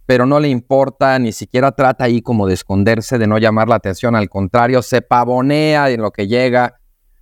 pero 0.05 0.25
no 0.25 0.39
le 0.39 0.49
importa, 0.49 1.17
ni 1.19 1.31
siquiera 1.31 1.71
trata 1.71 2.03
ahí 2.03 2.21
como 2.21 2.47
de 2.47 2.53
esconderse, 2.53 3.17
de 3.17 3.27
no 3.27 3.37
llamar 3.37 3.69
la 3.69 3.75
atención, 3.75 4.15
al 4.15 4.29
contrario, 4.29 4.81
se 4.81 5.01
pavonea 5.01 5.89
en 5.89 6.01
lo 6.01 6.11
que 6.11 6.27
llega 6.27 6.79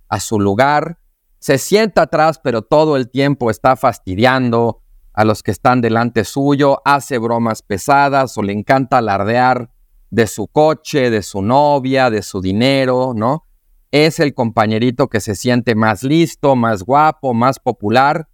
a 0.08 0.20
su 0.20 0.40
lugar, 0.40 0.98
se 1.38 1.56
sienta 1.58 2.02
atrás, 2.02 2.40
pero 2.42 2.62
todo 2.62 2.96
el 2.96 3.10
tiempo 3.10 3.50
está 3.50 3.76
fastidiando 3.76 4.82
a 5.12 5.24
los 5.24 5.42
que 5.42 5.50
están 5.50 5.80
delante 5.80 6.24
suyo, 6.24 6.80
hace 6.84 7.18
bromas 7.18 7.62
pesadas 7.62 8.36
o 8.36 8.42
le 8.42 8.52
encanta 8.52 8.98
alardear 8.98 9.70
de 10.10 10.26
su 10.26 10.46
coche, 10.46 11.10
de 11.10 11.22
su 11.22 11.42
novia, 11.42 12.10
de 12.10 12.22
su 12.22 12.40
dinero, 12.40 13.12
¿no? 13.14 13.47
Es 13.90 14.20
el 14.20 14.34
compañerito 14.34 15.08
que 15.08 15.20
se 15.20 15.34
siente 15.34 15.74
más 15.74 16.02
listo, 16.02 16.56
más 16.56 16.82
guapo, 16.82 17.34
más 17.34 17.58
popular, 17.58 18.28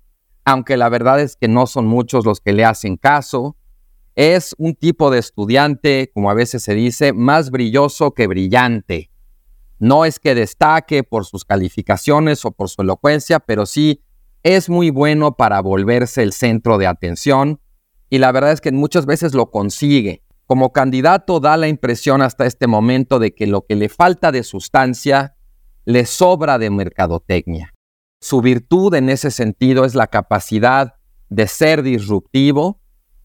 aunque 0.44 0.76
la 0.76 0.88
verdad 0.88 1.20
es 1.20 1.36
que 1.36 1.48
no 1.48 1.66
son 1.66 1.86
muchos 1.86 2.24
los 2.26 2.40
que 2.40 2.52
le 2.52 2.64
hacen 2.64 2.96
caso 2.96 3.56
es 4.14 4.54
un 4.58 4.74
tipo 4.74 5.10
de 5.10 5.18
estudiante, 5.18 6.10
como 6.14 6.30
a 6.30 6.34
veces 6.34 6.62
se 6.62 6.74
dice, 6.74 7.12
más 7.12 7.50
brilloso 7.50 8.12
que 8.12 8.26
brillante. 8.26 9.10
No 9.78 10.04
es 10.04 10.20
que 10.20 10.34
destaque 10.34 11.02
por 11.02 11.24
sus 11.24 11.44
calificaciones 11.44 12.44
o 12.44 12.52
por 12.52 12.68
su 12.68 12.82
elocuencia, 12.82 13.40
pero 13.40 13.66
sí 13.66 14.02
es 14.42 14.68
muy 14.68 14.90
bueno 14.90 15.36
para 15.36 15.60
volverse 15.60 16.22
el 16.22 16.32
centro 16.32 16.78
de 16.78 16.86
atención 16.86 17.60
y 18.08 18.18
la 18.18 18.30
verdad 18.30 18.52
es 18.52 18.60
que 18.60 18.70
muchas 18.70 19.04
veces 19.04 19.34
lo 19.34 19.50
consigue. 19.50 20.22
Como 20.46 20.72
candidato 20.72 21.40
da 21.40 21.56
la 21.56 21.68
impresión 21.68 22.22
hasta 22.22 22.46
este 22.46 22.66
momento 22.66 23.18
de 23.18 23.34
que 23.34 23.46
lo 23.46 23.64
que 23.66 23.74
le 23.74 23.88
falta 23.88 24.30
de 24.30 24.42
sustancia 24.42 25.34
le 25.84 26.06
sobra 26.06 26.58
de 26.58 26.70
mercadotecnia. 26.70 27.72
Su 28.20 28.40
virtud 28.40 28.94
en 28.94 29.10
ese 29.10 29.30
sentido 29.30 29.84
es 29.84 29.94
la 29.94 30.06
capacidad 30.06 30.94
de 31.28 31.46
ser 31.46 31.82
disruptivo, 31.82 32.80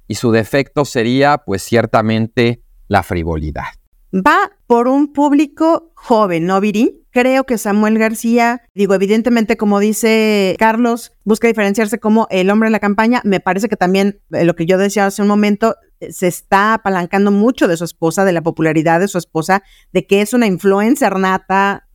y 0.09 0.15
su 0.15 0.31
defecto 0.31 0.83
sería 0.83 1.37
pues 1.37 1.61
ciertamente 1.61 2.63
la 2.87 3.03
frivolidad. 3.03 3.67
Va 4.13 4.51
por 4.65 4.87
un 4.87 5.13
público 5.13 5.91
joven, 5.95 6.47
¿no, 6.47 6.59
Viri? 6.59 7.05
Creo 7.11 7.43
que 7.43 7.59
Samuel 7.59 7.99
García, 7.99 8.63
digo, 8.73 8.95
evidentemente, 8.95 9.55
como 9.55 9.79
dice 9.79 10.55
Carlos, 10.57 11.11
busca 11.25 11.47
diferenciarse 11.47 11.99
como 11.99 12.27
el 12.31 12.49
hombre 12.49 12.67
en 12.67 12.73
la 12.73 12.79
campaña. 12.79 13.21
Me 13.23 13.39
parece 13.39 13.69
que 13.69 13.75
también, 13.75 14.19
eh, 14.31 14.45
lo 14.45 14.55
que 14.55 14.65
yo 14.65 14.79
decía 14.79 15.05
hace 15.05 15.21
un 15.21 15.27
momento, 15.27 15.75
se 16.09 16.27
está 16.27 16.73
apalancando 16.73 17.31
mucho 17.31 17.67
de 17.67 17.77
su 17.77 17.83
esposa, 17.83 18.25
de 18.25 18.33
la 18.33 18.41
popularidad 18.41 18.99
de 18.99 19.07
su 19.07 19.17
esposa, 19.17 19.63
de 19.91 20.05
que 20.05 20.21
es 20.21 20.33
una 20.33 20.47
influencer 20.47 21.17
nata, 21.17 21.87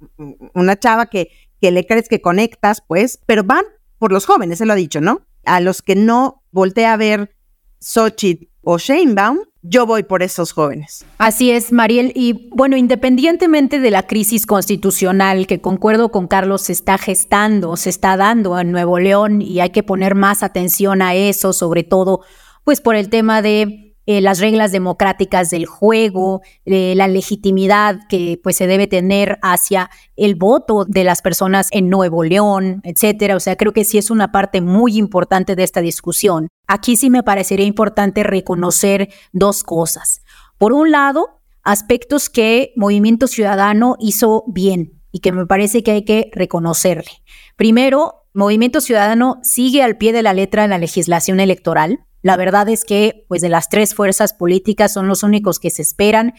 una 0.55 0.79
chava 0.79 1.07
que, 1.07 1.31
que 1.61 1.71
le 1.71 1.87
crees 1.87 2.09
que 2.09 2.21
conectas, 2.21 2.83
pues, 2.87 3.21
pero 3.27 3.45
van 3.45 3.65
por 3.99 4.13
los 4.13 4.27
jóvenes, 4.27 4.59
se 4.59 4.67
lo 4.67 4.75
ha 4.75 4.77
dicho, 4.77 5.01
¿no? 5.01 5.23
A 5.45 5.61
los 5.61 5.83
que 5.83 5.97
no 5.97 6.43
voltea 6.51 6.93
a 6.93 6.97
ver 6.97 7.35
Xochitl 7.81 8.47
o 8.63 8.79
Sheinbaum, 8.79 9.39
yo 9.63 9.87
voy 9.87 10.03
por 10.03 10.23
esos 10.23 10.53
jóvenes. 10.53 11.07
Así 11.19 11.51
es, 11.51 11.73
Mariel. 11.73 12.13
Y 12.15 12.49
bueno, 12.51 12.77
independientemente 12.77 13.79
de 13.79 13.91
la 13.91 14.07
crisis 14.07 14.47
constitucional 14.47 15.47
que 15.47 15.61
concuerdo 15.61 16.11
con 16.11 16.29
Carlos 16.29 16.63
se 16.63 16.73
está 16.73 16.99
gestando, 16.99 17.77
se 17.77 17.91
está 17.91 18.17
dando 18.17 18.59
en 18.59 18.73
Nuevo 18.73 18.99
León 18.99 19.41
y 19.41 19.61
hay 19.61 19.71
que 19.71 19.83
poner 19.83 20.15
más 20.15 20.43
atención 20.43 21.01
a 21.01 21.15
eso, 21.15 21.53
sobre 21.53 21.83
todo 21.83 22.21
pues 22.65 22.81
por 22.81 22.97
el 22.97 23.11
tema 23.11 23.43
de 23.43 23.84
eh, 24.07 24.21
las 24.21 24.41
reglas 24.41 24.73
democráticas 24.73 25.51
del 25.51 25.67
juego, 25.67 26.43
eh, 26.65 26.95
la 26.97 27.09
legitimidad 27.09 28.01
que 28.09 28.39
pues 28.43 28.57
se 28.57 28.67
debe 28.67 28.87
tener 28.87 29.39
hacia 29.43 29.91
el 30.17 30.35
voto 30.35 30.85
de 30.85 31.05
las 31.05 31.23
personas 31.23 31.69
en 31.71 31.89
Nuevo 31.89 32.25
León, 32.25 32.81
etcétera. 32.85 33.37
O 33.37 33.41
sea, 33.41 33.57
creo 33.57 33.73
que 33.73 33.85
sí 33.85 33.99
es 33.99 34.11
una 34.11 34.33
parte 34.33 34.61
muy 34.61 34.97
importante 34.97 35.57
de 35.57 35.63
esta 35.63 35.81
discusión. 35.81 36.49
Aquí 36.67 36.97
sí 36.97 37.11
me 37.11 37.23
parecería 37.23 37.67
importante 37.67 38.23
reconocer 38.23 39.09
dos 39.33 39.63
cosas. 39.63 40.23
Por 40.59 40.73
un 40.73 40.91
lado, 40.91 41.41
aspectos 41.63 42.31
que 42.31 42.73
Movimiento 42.77 43.27
Ciudadano 43.27 43.97
hizo 43.99 44.45
bien 44.47 45.01
y 45.11 45.21
que 45.21 45.33
me 45.33 45.47
parece 45.47 45.83
que 45.83 45.93
hay 45.93 46.05
que 46.05 46.31
reconocerle. 46.33 47.11
Primero, 47.57 48.27
Movimiento 48.35 48.81
Ciudadano 48.81 49.39
sigue 49.43 49.83
al 49.83 49.97
pie 49.97 50.13
de 50.13 50.23
la 50.23 50.35
letra 50.35 50.65
en 50.65 50.71
la 50.71 50.79
legislación 50.79 51.39
electoral. 51.39 52.05
La 52.25 52.39
verdad 52.39 52.71
es 52.71 52.87
que, 52.87 53.27
pues, 53.29 53.43
de 53.43 53.51
las 53.51 53.69
tres 53.69 53.95
fuerzas 53.95 54.33
políticas 54.33 54.95
son 54.95 55.09
los 55.09 55.23
únicos 55.23 55.61
que 55.61 55.69
se 55.69 55.83
esperan 55.83 56.33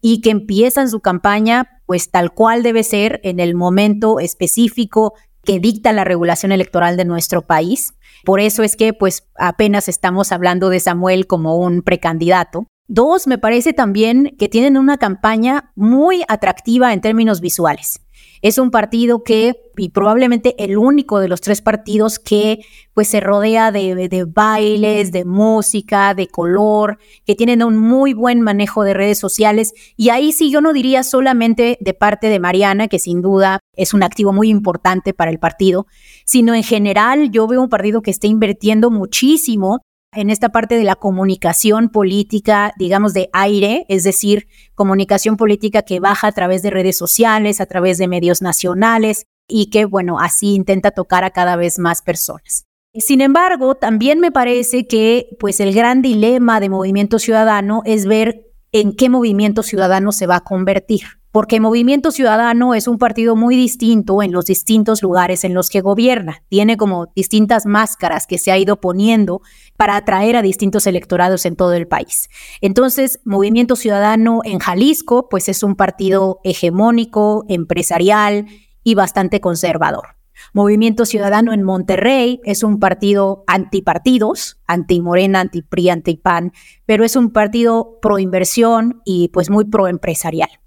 y 0.00 0.20
que 0.20 0.30
empiezan 0.30 0.88
su 0.88 1.00
campaña, 1.00 1.82
pues, 1.84 2.12
tal 2.12 2.32
cual 2.32 2.62
debe 2.62 2.84
ser 2.84 3.20
en 3.24 3.40
el 3.40 3.56
momento 3.56 4.20
específico 4.20 5.14
que 5.42 5.58
dicta 5.58 5.92
la 5.92 6.04
regulación 6.04 6.52
electoral 6.52 6.96
de 6.96 7.06
nuestro 7.06 7.42
país. 7.42 7.94
Por 8.24 8.38
eso 8.38 8.62
es 8.62 8.76
que, 8.76 8.92
pues, 8.92 9.26
apenas 9.36 9.88
estamos 9.88 10.30
hablando 10.30 10.68
de 10.68 10.78
Samuel 10.78 11.26
como 11.26 11.56
un 11.56 11.82
precandidato. 11.82 12.68
Dos, 12.86 13.26
me 13.26 13.36
parece 13.36 13.72
también 13.72 14.36
que 14.38 14.48
tienen 14.48 14.76
una 14.76 14.96
campaña 14.98 15.72
muy 15.74 16.22
atractiva 16.28 16.92
en 16.92 17.00
términos 17.00 17.40
visuales. 17.40 18.00
Es 18.42 18.58
un 18.58 18.72
partido 18.72 19.22
que, 19.22 19.54
y 19.76 19.90
probablemente 19.90 20.56
el 20.62 20.76
único 20.76 21.20
de 21.20 21.28
los 21.28 21.40
tres 21.40 21.62
partidos 21.62 22.18
que 22.18 22.58
pues 22.92 23.08
se 23.08 23.20
rodea 23.20 23.70
de, 23.70 24.08
de, 24.08 24.24
bailes, 24.24 25.12
de 25.12 25.24
música, 25.24 26.12
de 26.12 26.26
color, 26.26 26.98
que 27.24 27.36
tienen 27.36 27.62
un 27.62 27.78
muy 27.78 28.14
buen 28.14 28.40
manejo 28.40 28.82
de 28.82 28.94
redes 28.94 29.18
sociales. 29.18 29.72
Y 29.96 30.10
ahí 30.10 30.32
sí 30.32 30.50
yo 30.50 30.60
no 30.60 30.72
diría 30.72 31.04
solamente 31.04 31.78
de 31.80 31.94
parte 31.94 32.28
de 32.28 32.40
Mariana, 32.40 32.88
que 32.88 32.98
sin 32.98 33.22
duda 33.22 33.60
es 33.74 33.94
un 33.94 34.02
activo 34.02 34.32
muy 34.32 34.48
importante 34.50 35.14
para 35.14 35.30
el 35.30 35.38
partido, 35.38 35.86
sino 36.26 36.54
en 36.54 36.64
general 36.64 37.30
yo 37.30 37.46
veo 37.46 37.62
un 37.62 37.68
partido 37.68 38.02
que 38.02 38.10
está 38.10 38.26
invirtiendo 38.26 38.90
muchísimo 38.90 39.80
en 40.14 40.30
esta 40.30 40.50
parte 40.50 40.76
de 40.76 40.84
la 40.84 40.96
comunicación 40.96 41.88
política, 41.88 42.72
digamos, 42.78 43.14
de 43.14 43.30
aire, 43.32 43.86
es 43.88 44.04
decir, 44.04 44.46
comunicación 44.74 45.36
política 45.36 45.82
que 45.82 46.00
baja 46.00 46.28
a 46.28 46.32
través 46.32 46.62
de 46.62 46.70
redes 46.70 46.96
sociales, 46.96 47.60
a 47.60 47.66
través 47.66 47.98
de 47.98 48.08
medios 48.08 48.42
nacionales 48.42 49.26
y 49.48 49.70
que, 49.70 49.86
bueno, 49.86 50.20
así 50.20 50.54
intenta 50.54 50.90
tocar 50.90 51.24
a 51.24 51.30
cada 51.30 51.56
vez 51.56 51.78
más 51.78 52.02
personas. 52.02 52.66
Sin 52.94 53.22
embargo, 53.22 53.74
también 53.74 54.20
me 54.20 54.30
parece 54.30 54.86
que, 54.86 55.28
pues, 55.40 55.60
el 55.60 55.74
gran 55.74 56.02
dilema 56.02 56.60
de 56.60 56.68
Movimiento 56.68 57.18
Ciudadano 57.18 57.80
es 57.86 58.04
ver 58.04 58.52
en 58.70 58.94
qué 58.94 59.08
movimiento 59.08 59.62
ciudadano 59.62 60.12
se 60.12 60.26
va 60.26 60.36
a 60.36 60.44
convertir 60.44 61.21
porque 61.32 61.60
Movimiento 61.60 62.10
Ciudadano 62.10 62.74
es 62.74 62.86
un 62.86 62.98
partido 62.98 63.34
muy 63.36 63.56
distinto 63.56 64.22
en 64.22 64.32
los 64.32 64.44
distintos 64.44 65.02
lugares 65.02 65.44
en 65.44 65.54
los 65.54 65.70
que 65.70 65.80
gobierna. 65.80 66.42
Tiene 66.48 66.76
como 66.76 67.06
distintas 67.16 67.64
máscaras 67.64 68.26
que 68.26 68.36
se 68.36 68.52
ha 68.52 68.58
ido 68.58 68.80
poniendo 68.80 69.40
para 69.78 69.96
atraer 69.96 70.36
a 70.36 70.42
distintos 70.42 70.86
electorados 70.86 71.46
en 71.46 71.56
todo 71.56 71.72
el 71.72 71.88
país. 71.88 72.28
Entonces, 72.60 73.20
Movimiento 73.24 73.76
Ciudadano 73.76 74.40
en 74.44 74.58
Jalisco, 74.58 75.28
pues 75.30 75.48
es 75.48 75.62
un 75.62 75.74
partido 75.74 76.40
hegemónico, 76.44 77.46
empresarial 77.48 78.46
y 78.84 78.94
bastante 78.94 79.40
conservador. 79.40 80.16
Movimiento 80.52 81.06
Ciudadano 81.06 81.54
en 81.54 81.62
Monterrey 81.62 82.40
es 82.44 82.62
un 82.62 82.78
partido 82.78 83.44
antipartidos, 83.46 84.60
anti-Morena, 84.66 85.40
anti-PRI, 85.40 85.88
anti-PAN, 85.88 86.52
pero 86.84 87.04
es 87.04 87.16
un 87.16 87.30
partido 87.30 87.98
pro 88.02 88.18
inversión 88.18 89.00
y 89.04 89.28
pues 89.28 89.48
muy 89.48 89.64
pro 89.64 89.88
empresarial. 89.88 90.61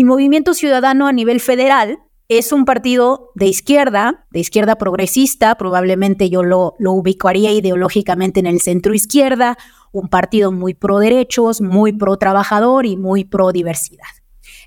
Y 0.00 0.04
Movimiento 0.04 0.54
Ciudadano 0.54 1.08
a 1.08 1.12
nivel 1.12 1.40
federal 1.40 1.98
es 2.30 2.52
un 2.52 2.64
partido 2.64 3.32
de 3.34 3.48
izquierda, 3.48 4.24
de 4.30 4.40
izquierda 4.40 4.76
progresista, 4.76 5.56
probablemente 5.56 6.30
yo 6.30 6.42
lo, 6.42 6.74
lo 6.78 6.92
ubicaría 6.92 7.52
ideológicamente 7.52 8.40
en 8.40 8.46
el 8.46 8.62
centro 8.62 8.94
izquierda, 8.94 9.58
un 9.92 10.08
partido 10.08 10.52
muy 10.52 10.72
pro 10.72 11.00
derechos, 11.00 11.60
muy 11.60 11.92
pro 11.92 12.16
trabajador 12.16 12.86
y 12.86 12.96
muy 12.96 13.24
pro 13.24 13.52
diversidad. 13.52 14.06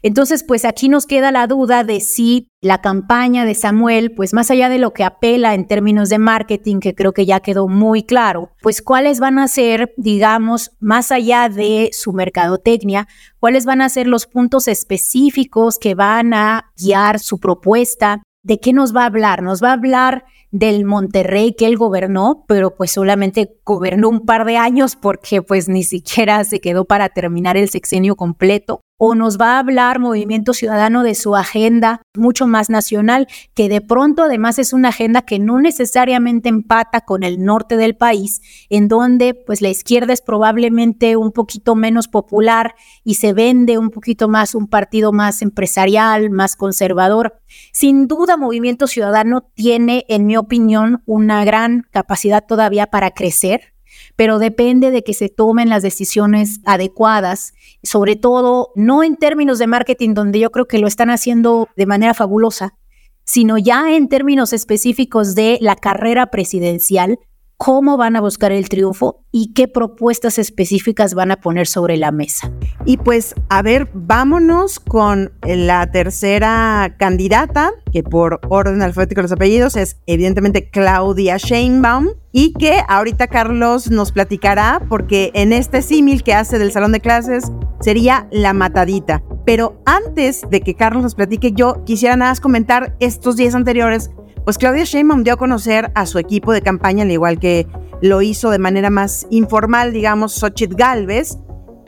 Entonces, 0.06 0.44
pues 0.44 0.66
aquí 0.66 0.90
nos 0.90 1.06
queda 1.06 1.32
la 1.32 1.48
duda 1.48 1.86
de 1.86 2.02
si 2.02 2.50
la 2.62 2.82
campaña 2.82 3.46
de 3.46 3.56
Samuel, 3.56 4.14
pues 4.14 4.34
más 4.34 4.52
allá 4.52 4.68
de 4.68 4.78
lo 4.78 4.92
que 4.92 5.06
apela 5.06 5.54
en 5.54 5.66
términos 5.66 6.10
de 6.10 6.18
marketing, 6.18 6.82
que 6.82 6.94
creo 6.94 7.14
que 7.14 7.26
ya 7.26 7.40
quedó 7.40 7.70
muy 7.70 8.04
claro, 8.04 8.52
pues 8.62 8.82
cuáles 8.82 9.22
van 9.22 9.40
a 9.40 9.48
ser, 9.48 9.94
digamos, 9.96 10.72
más 10.82 11.14
allá 11.14 11.48
de 11.48 11.90
su 11.94 12.12
mercadotecnia, 12.12 13.08
cuáles 13.40 13.66
van 13.66 13.82
a 13.82 13.88
ser 13.88 14.08
los 14.08 14.28
puntos 14.28 14.68
específicos 14.68 15.80
que 15.80 15.96
van 15.96 16.34
a 16.34 16.72
guiar 16.78 17.20
su 17.20 17.40
propuesta, 17.40 18.22
de 18.44 18.60
qué 18.60 18.74
nos 18.74 18.94
va 18.94 19.04
a 19.04 19.06
hablar. 19.06 19.42
Nos 19.42 19.64
va 19.64 19.70
a 19.70 19.74
hablar 19.74 20.26
del 20.52 20.84
Monterrey 20.84 21.56
que 21.58 21.66
él 21.66 21.78
gobernó, 21.78 22.44
pero 22.48 22.76
pues 22.76 22.92
solamente 22.92 23.58
gobernó 23.66 24.10
un 24.10 24.26
par 24.26 24.46
de 24.46 24.58
años 24.58 24.96
porque 24.96 25.42
pues 25.42 25.70
ni 25.70 25.84
siquiera 25.84 26.44
se 26.44 26.60
quedó 26.60 26.86
para 26.86 27.10
terminar 27.10 27.56
el 27.58 27.70
sexenio 27.70 28.16
completo 28.16 28.82
o 28.98 29.16
nos 29.16 29.40
va 29.40 29.56
a 29.56 29.60
hablar 29.60 30.00
Movimiento 30.00 30.54
Ciudadano 30.54 31.04
de 31.04 31.16
su 31.16 31.36
agenda 31.36 32.02
mucho 32.16 32.48
más 32.48 32.70
nacional, 32.70 33.28
que 33.54 33.68
de 33.68 33.82
pronto 33.82 34.24
además 34.24 34.60
es 34.60 34.72
una 34.72 34.90
agenda 34.90 35.24
que 35.24 35.40
no 35.40 35.60
necesariamente 35.60 36.50
empata 36.50 37.02
con 37.02 37.24
el 37.24 37.44
norte 37.44 37.76
del 37.76 37.96
país, 37.96 38.42
en 38.70 38.88
donde 38.88 39.34
pues 39.34 39.62
la 39.62 39.70
izquierda 39.70 40.14
es 40.14 40.22
probablemente 40.22 41.18
un 41.18 41.32
poquito 41.32 41.76
menos 41.76 42.08
popular 42.08 42.76
y 43.04 43.16
se 43.16 43.34
vende 43.34 43.78
un 43.78 43.90
poquito 43.90 44.30
más 44.30 44.56
un 44.56 44.68
partido 44.68 45.12
más 45.12 45.42
empresarial, 45.42 46.30
más 46.30 46.56
conservador. 46.56 47.40
Sin 47.72 48.08
duda 48.08 48.38
Movimiento 48.38 48.88
Ciudadano 48.88 49.42
tiene, 49.54 50.06
en 50.08 50.26
mi 50.26 50.38
opinión, 50.38 51.02
una 51.06 51.44
gran 51.46 51.86
capacidad 51.92 52.46
todavía 52.46 52.88
para 52.88 53.12
crecer 53.12 53.73
pero 54.16 54.40
depende 54.40 54.92
de 54.92 55.04
que 55.04 55.14
se 55.14 55.30
tomen 55.30 55.70
las 55.70 55.84
decisiones 55.84 56.60
adecuadas, 56.66 57.54
sobre 57.82 58.16
todo 58.16 58.72
no 58.76 59.04
en 59.04 59.16
términos 59.16 59.60
de 59.60 59.68
marketing, 59.68 60.14
donde 60.14 60.40
yo 60.40 60.52
creo 60.52 60.68
que 60.68 60.80
lo 60.80 60.88
están 60.88 61.10
haciendo 61.10 61.70
de 61.76 61.86
manera 61.86 62.14
fabulosa, 62.14 62.76
sino 63.24 63.58
ya 63.58 63.96
en 63.96 64.10
términos 64.10 64.54
específicos 64.54 65.36
de 65.36 65.58
la 65.62 65.76
carrera 65.76 66.28
presidencial, 66.28 67.20
cómo 67.64 67.96
van 67.96 68.18
a 68.18 68.20
buscar 68.20 68.52
el 68.52 68.68
triunfo 68.68 69.24
y 69.32 69.54
qué 69.54 69.70
propuestas 69.70 70.38
específicas 70.38 71.14
van 71.14 71.32
a 71.32 71.40
poner 71.40 71.66
sobre 71.66 71.96
la 71.96 72.12
mesa. 72.12 72.52
Y 72.86 72.98
pues, 72.98 73.36
a 73.48 73.62
ver, 73.62 73.88
vámonos 73.94 74.82
con 74.82 75.32
la 75.44 75.90
tercera 75.90 76.98
candidata, 77.00 77.72
que 77.94 78.04
por 78.04 78.42
orden 78.50 78.82
alfabético 78.82 79.20
de 79.20 79.24
los 79.24 79.32
apellidos 79.32 79.78
es 79.78 79.96
evidentemente 80.08 80.70
Claudia 80.72 81.38
Sheinbaum, 81.38 82.10
y 82.34 82.52
que 82.52 82.82
ahorita 82.86 83.28
Carlos 83.28 83.90
nos 83.90 84.12
platicará, 84.12 84.82
porque 84.90 85.32
en 85.34 85.54
este 85.54 85.82
símil 85.82 86.22
que 86.22 86.34
hace 86.34 86.60
del 86.60 86.74
salón 86.74 86.92
de 86.92 87.00
clases 87.00 87.50
sería 87.80 88.28
la 88.30 88.52
matadita. 88.52 89.24
Pero 89.46 89.82
antes 89.86 90.42
de 90.50 90.60
que 90.60 90.76
Carlos 90.76 91.04
nos 91.04 91.16
platique, 91.16 91.54
yo 91.54 91.86
quisiera 91.86 92.18
nada 92.18 92.32
más 92.32 92.42
comentar 92.42 92.98
estos 93.00 93.38
días 93.38 93.56
anteriores 93.56 94.12
pues 94.44 94.58
Claudia 94.58 94.84
Sheinbaum 94.84 95.24
dio 95.24 95.34
a 95.34 95.38
conocer 95.38 95.92
a 95.96 96.06
su 96.06 96.20
equipo 96.20 96.54
de 96.54 96.62
campaña, 96.62 97.04
al 97.04 97.12
igual 97.12 97.40
que 97.40 97.68
lo 98.02 98.22
hizo 98.22 98.50
de 98.50 98.60
manera 98.60 98.90
más 98.90 99.28
informal, 99.30 99.94
digamos, 99.94 100.34
Xochitl 100.34 100.76
Galvez, 100.76 101.38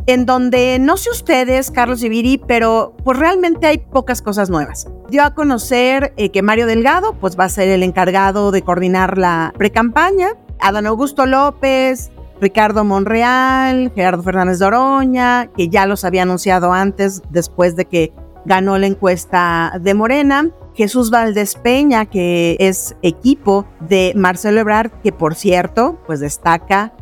en 0.07 0.25
donde 0.25 0.77
no 0.79 0.97
sé 0.97 1.09
ustedes, 1.09 1.71
Carlos 1.71 2.03
y 2.03 2.09
Viri, 2.09 2.37
pero 2.37 2.95
pues 3.03 3.17
realmente 3.17 3.67
hay 3.67 3.79
pocas 3.79 4.21
cosas 4.21 4.49
nuevas. 4.49 4.87
Dio 5.09 5.23
a 5.23 5.33
conocer 5.33 6.13
eh, 6.17 6.29
que 6.29 6.41
Mario 6.41 6.67
Delgado 6.67 7.13
pues 7.19 7.37
va 7.37 7.45
a 7.45 7.49
ser 7.49 7.69
el 7.69 7.83
encargado 7.83 8.51
de 8.51 8.61
coordinar 8.61 9.17
la 9.17 9.53
precampaña. 9.57 10.29
Adán 10.59 10.85
Augusto 10.85 11.25
López 11.25 12.11
Ricardo 12.41 12.83
Monreal, 12.83 13.91
Gerardo 13.95 14.23
Fernández 14.23 14.59
Doroña, 14.59 15.47
que 15.55 15.69
ya 15.69 15.85
los 15.85 16.03
había 16.03 16.23
anunciado 16.23 16.73
antes, 16.73 17.21
después 17.29 17.75
de 17.75 17.85
que 17.85 18.13
ganó 18.45 18.77
la 18.77 18.87
encuesta 18.87 19.73
de 19.79 19.93
Morena. 19.93 20.51
Jesús 20.75 21.09
Valdés 21.09 21.55
Peña, 21.55 22.05
que 22.05 22.57
es 22.59 22.95
equipo 23.01 23.65
de 23.79 24.13
Marcelo 24.15 24.59
Ebrard, 24.59 24.91
que 25.01 25.11
por 25.11 25.35
cierto, 25.35 25.99
pues 26.05 26.19
destaca 26.19 26.93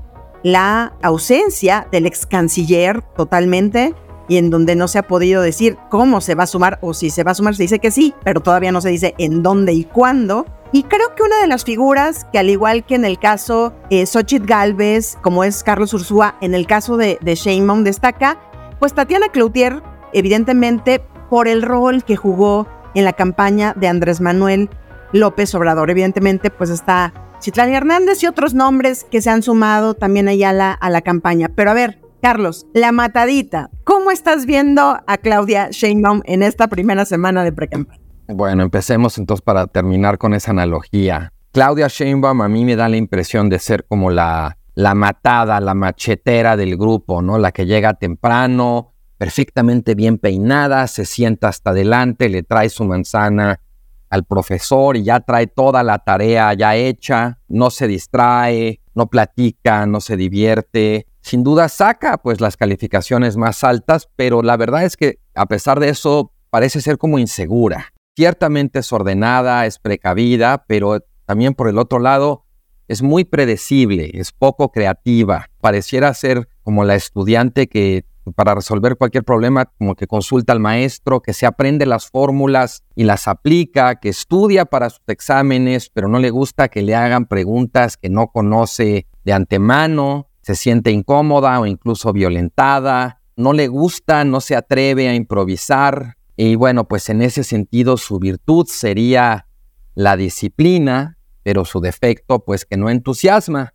la 0.44 0.94
ausencia 1.02 1.88
del 1.92 2.06
ex 2.06 2.26
canciller 2.26 3.02
totalmente 3.16 3.96
y 4.28 4.38
en 4.38 4.50
donde 4.50 4.76
no 4.76 4.88
se 4.88 5.00
ha 5.00 5.08
podido 5.08 5.42
decir 5.42 5.78
cómo 5.90 6.22
se 6.22 6.36
va 6.36 6.44
a 6.44 6.48
sumar 6.48 6.80
o 6.82 6.94
si 6.94 7.10
se 7.10 7.24
va 7.24 7.32
a 7.32 7.36
sumar, 7.36 7.56
se 7.56 7.64
dice 7.64 7.80
que 7.80 7.92
sí, 7.92 8.14
pero 8.24 8.42
todavía 8.42 8.72
no 8.72 8.82
se 8.82 8.90
dice 8.90 9.16
en 9.18 9.44
dónde 9.44 9.74
y 9.74 9.84
cuándo. 9.86 10.46
Y 10.72 10.84
creo 10.84 11.14
que 11.16 11.24
una 11.24 11.40
de 11.40 11.48
las 11.48 11.64
figuras 11.64 12.26
que 12.32 12.40
al 12.40 12.50
igual 12.50 12.86
que 12.86 12.96
en 12.96 13.06
el 13.06 13.20
caso 13.20 13.74
eh, 13.90 14.06
Galvez, 14.42 15.18
como 15.22 15.44
es 15.44 15.64
Carlos 15.64 15.94
Ursúa, 15.94 16.36
en 16.42 16.56
el 16.56 16.68
caso 16.68 16.98
de, 16.98 17.20
de 17.22 17.36
Sheinbaum 17.36 17.84
destaca, 17.84 18.40
pues 18.80 18.94
Tatiana 18.94 19.30
Cloutier, 19.30 19.82
evidentemente 20.14 21.02
por 21.30 21.48
el 21.48 21.62
rol 21.62 22.04
que 22.04 22.16
jugó 22.16 22.68
en 22.96 23.06
la 23.06 23.14
campaña 23.14 23.74
de 23.76 23.88
Andrés 23.88 24.22
Manuel 24.22 24.70
López 25.12 25.54
Obrador. 25.56 25.90
Evidentemente, 25.90 26.50
pues 26.50 26.70
está 26.70 27.14
Citlali 27.42 27.74
Hernández 27.74 28.24
y 28.24 28.28
otros 28.28 28.54
nombres 28.54 29.06
que 29.10 29.22
se 29.22 29.30
han 29.30 29.44
sumado 29.44 29.94
también 29.94 30.28
allá 30.28 30.50
a 30.50 30.90
la, 30.90 31.02
campaña. 31.02 31.50
Pero 31.56 31.72
a 31.72 31.74
ver, 31.74 32.00
Carlos, 32.22 32.66
la 32.74 32.92
matadita. 32.92 33.70
¿Cómo 33.84 34.12
estás 34.12 34.46
viendo 34.46 34.98
a 35.06 35.18
Claudia 35.18 35.70
Sheinbaum 35.72 36.22
en 36.26 36.42
esta 36.42 36.68
primera 36.68 37.06
semana 37.06 37.44
de 37.44 37.52
precampaña? 37.52 38.02
Bueno, 38.28 38.64
empecemos 38.64 39.18
entonces 39.18 39.42
para 39.42 39.68
terminar 39.68 40.18
con 40.18 40.34
esa 40.34 40.52
analogía. 40.52 41.34
Claudia 41.52 41.88
Sheinbaum 41.88 42.42
a 42.42 42.48
mí 42.48 42.66
me 42.66 42.76
da 42.76 42.88
la 42.88 42.98
impresión 42.98 43.50
de 43.50 43.60
ser 43.60 43.86
como 43.86 44.10
la, 44.10 44.58
la 44.76 44.96
matada, 44.96 45.60
la 45.60 45.74
machetera 45.74 46.56
del 46.56 46.78
grupo, 46.78 47.22
¿no? 47.22 47.38
La 47.38 47.52
que 47.52 47.66
llega 47.66 47.94
temprano, 47.94 48.93
perfectamente 49.24 49.96
bien 49.96 50.18
peinada, 50.18 50.86
se 50.88 51.06
sienta 51.06 51.48
hasta 51.48 51.70
adelante, 51.70 52.28
le 52.28 52.44
trae 52.44 52.68
su 52.68 52.84
manzana 52.84 53.62
al 54.10 54.26
profesor 54.26 54.98
y 54.98 55.04
ya 55.04 55.22
trae 55.22 55.48
toda 55.48 55.82
la 55.82 56.00
tarea 56.00 56.54
ya 56.54 56.76
hecha, 56.76 57.40
no 57.48 57.70
se 57.70 57.88
distrae, 57.88 58.82
no 58.94 59.08
platica, 59.08 59.86
no 59.86 60.02
se 60.02 60.18
divierte. 60.18 61.08
Sin 61.22 61.42
duda 61.42 61.70
saca 61.70 62.18
pues 62.18 62.42
las 62.42 62.58
calificaciones 62.58 63.38
más 63.38 63.64
altas, 63.64 64.10
pero 64.18 64.42
la 64.42 64.58
verdad 64.58 64.84
es 64.84 64.98
que 64.98 65.20
a 65.36 65.46
pesar 65.46 65.80
de 65.80 65.88
eso 65.88 66.34
parece 66.50 66.82
ser 66.82 66.98
como 66.98 67.18
insegura. 67.18 67.94
Ciertamente 68.18 68.80
es 68.80 68.92
ordenada, 68.92 69.66
es 69.66 69.80
precavida, 69.80 70.66
pero 70.68 71.00
también 71.26 71.54
por 71.54 71.70
el 71.70 71.78
otro 71.78 72.00
lado 72.00 72.44
es 72.90 73.02
muy 73.02 73.24
predecible, 73.24 74.12
es 74.16 74.34
poco 74.34 74.74
creativa. 74.74 75.50
Pareciera 75.62 76.14
ser 76.14 76.50
como 76.62 76.84
la 76.84 76.96
estudiante 76.96 77.68
que 77.68 78.04
para 78.36 78.56
resolver 78.56 78.96
cualquier 78.96 79.24
problema, 79.24 79.66
como 79.66 79.96
que 79.96 80.08
consulta 80.08 80.54
al 80.54 80.60
maestro, 80.60 81.22
que 81.22 81.34
se 81.34 81.46
aprende 81.46 81.86
las 81.86 82.10
fórmulas 82.10 82.84
y 82.96 83.04
las 83.04 83.28
aplica, 83.28 83.96
que 83.96 84.10
estudia 84.10 84.66
para 84.66 84.90
sus 84.90 85.04
exámenes, 85.08 85.90
pero 85.90 86.08
no 86.08 86.20
le 86.20 86.30
gusta 86.30 86.70
que 86.70 86.82
le 86.82 86.96
hagan 86.96 87.26
preguntas 87.26 87.98
que 87.98 88.10
no 88.10 88.28
conoce 88.28 89.08
de 89.24 89.34
antemano, 89.34 90.30
se 90.42 90.56
siente 90.56 90.92
incómoda 90.92 91.60
o 91.60 91.66
incluso 91.66 92.14
violentada, 92.14 93.22
no 93.36 93.54
le 93.54 93.68
gusta, 93.68 94.24
no 94.26 94.42
se 94.42 94.56
atreve 94.56 95.10
a 95.10 95.16
improvisar. 95.16 96.18
Y 96.36 96.56
bueno, 96.56 96.88
pues 96.88 97.10
en 97.10 97.22
ese 97.22 97.44
sentido 97.44 97.98
su 97.98 98.20
virtud 98.20 98.68
sería 98.68 99.48
la 99.96 100.18
disciplina, 100.18 101.18
pero 101.44 101.66
su 101.66 101.80
defecto 101.80 102.44
pues 102.44 102.66
que 102.66 102.78
no 102.78 102.90
entusiasma. 102.90 103.74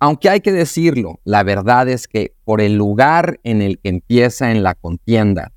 Aunque 0.00 0.28
hay 0.30 0.40
que 0.40 0.52
decirlo, 0.52 1.20
la 1.24 1.42
verdad 1.42 1.88
es 1.88 2.06
que 2.06 2.34
por 2.44 2.60
el 2.60 2.76
lugar 2.76 3.40
en 3.42 3.62
el 3.62 3.78
que 3.80 3.88
empieza 3.88 4.52
en 4.52 4.62
la 4.62 4.74
contienda, 4.74 5.52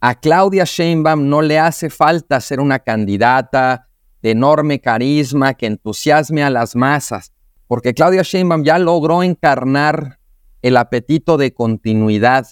a 0.00 0.14
Claudia 0.14 0.64
Sheinbaum 0.64 1.28
no 1.28 1.40
le 1.40 1.58
hace 1.58 1.88
falta 1.88 2.40
ser 2.40 2.60
una 2.60 2.78
candidata 2.78 3.88
de 4.22 4.32
enorme 4.32 4.80
carisma 4.80 5.54
que 5.54 5.66
entusiasme 5.66 6.42
a 6.42 6.50
las 6.50 6.76
masas, 6.76 7.32
porque 7.66 7.94
Claudia 7.94 8.22
Sheinbaum 8.22 8.64
ya 8.64 8.78
logró 8.78 9.22
encarnar 9.22 10.18
el 10.60 10.76
apetito 10.76 11.38
de 11.38 11.54
continuidad 11.54 12.46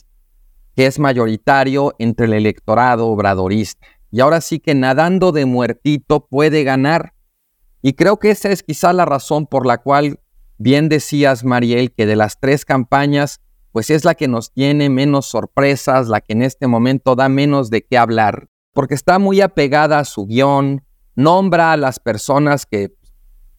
que 0.74 0.86
es 0.86 0.98
mayoritario 0.98 1.94
entre 1.98 2.26
el 2.26 2.32
electorado 2.32 3.06
obradorista. 3.08 3.86
Y 4.10 4.20
ahora 4.20 4.40
sí 4.40 4.60
que 4.60 4.74
nadando 4.74 5.32
de 5.32 5.46
muertito 5.46 6.26
puede 6.26 6.64
ganar. 6.64 7.14
Y 7.82 7.92
creo 7.92 8.18
que 8.18 8.30
esa 8.30 8.50
es 8.50 8.62
quizá 8.62 8.92
la 8.92 9.04
razón 9.04 9.46
por 9.46 9.66
la 9.66 9.78
cual 9.78 10.18
Bien 10.64 10.88
decías, 10.88 11.44
Mariel, 11.44 11.92
que 11.92 12.06
de 12.06 12.16
las 12.16 12.40
tres 12.40 12.64
campañas, 12.64 13.42
pues 13.70 13.90
es 13.90 14.06
la 14.06 14.14
que 14.14 14.28
nos 14.28 14.50
tiene 14.50 14.88
menos 14.88 15.26
sorpresas, 15.26 16.08
la 16.08 16.22
que 16.22 16.32
en 16.32 16.40
este 16.40 16.68
momento 16.68 17.14
da 17.16 17.28
menos 17.28 17.68
de 17.68 17.84
qué 17.84 17.98
hablar, 17.98 18.48
porque 18.72 18.94
está 18.94 19.18
muy 19.18 19.42
apegada 19.42 19.98
a 19.98 20.06
su 20.06 20.24
guion, 20.24 20.82
nombra 21.16 21.72
a 21.72 21.76
las 21.76 22.00
personas 22.00 22.64
que 22.64 22.94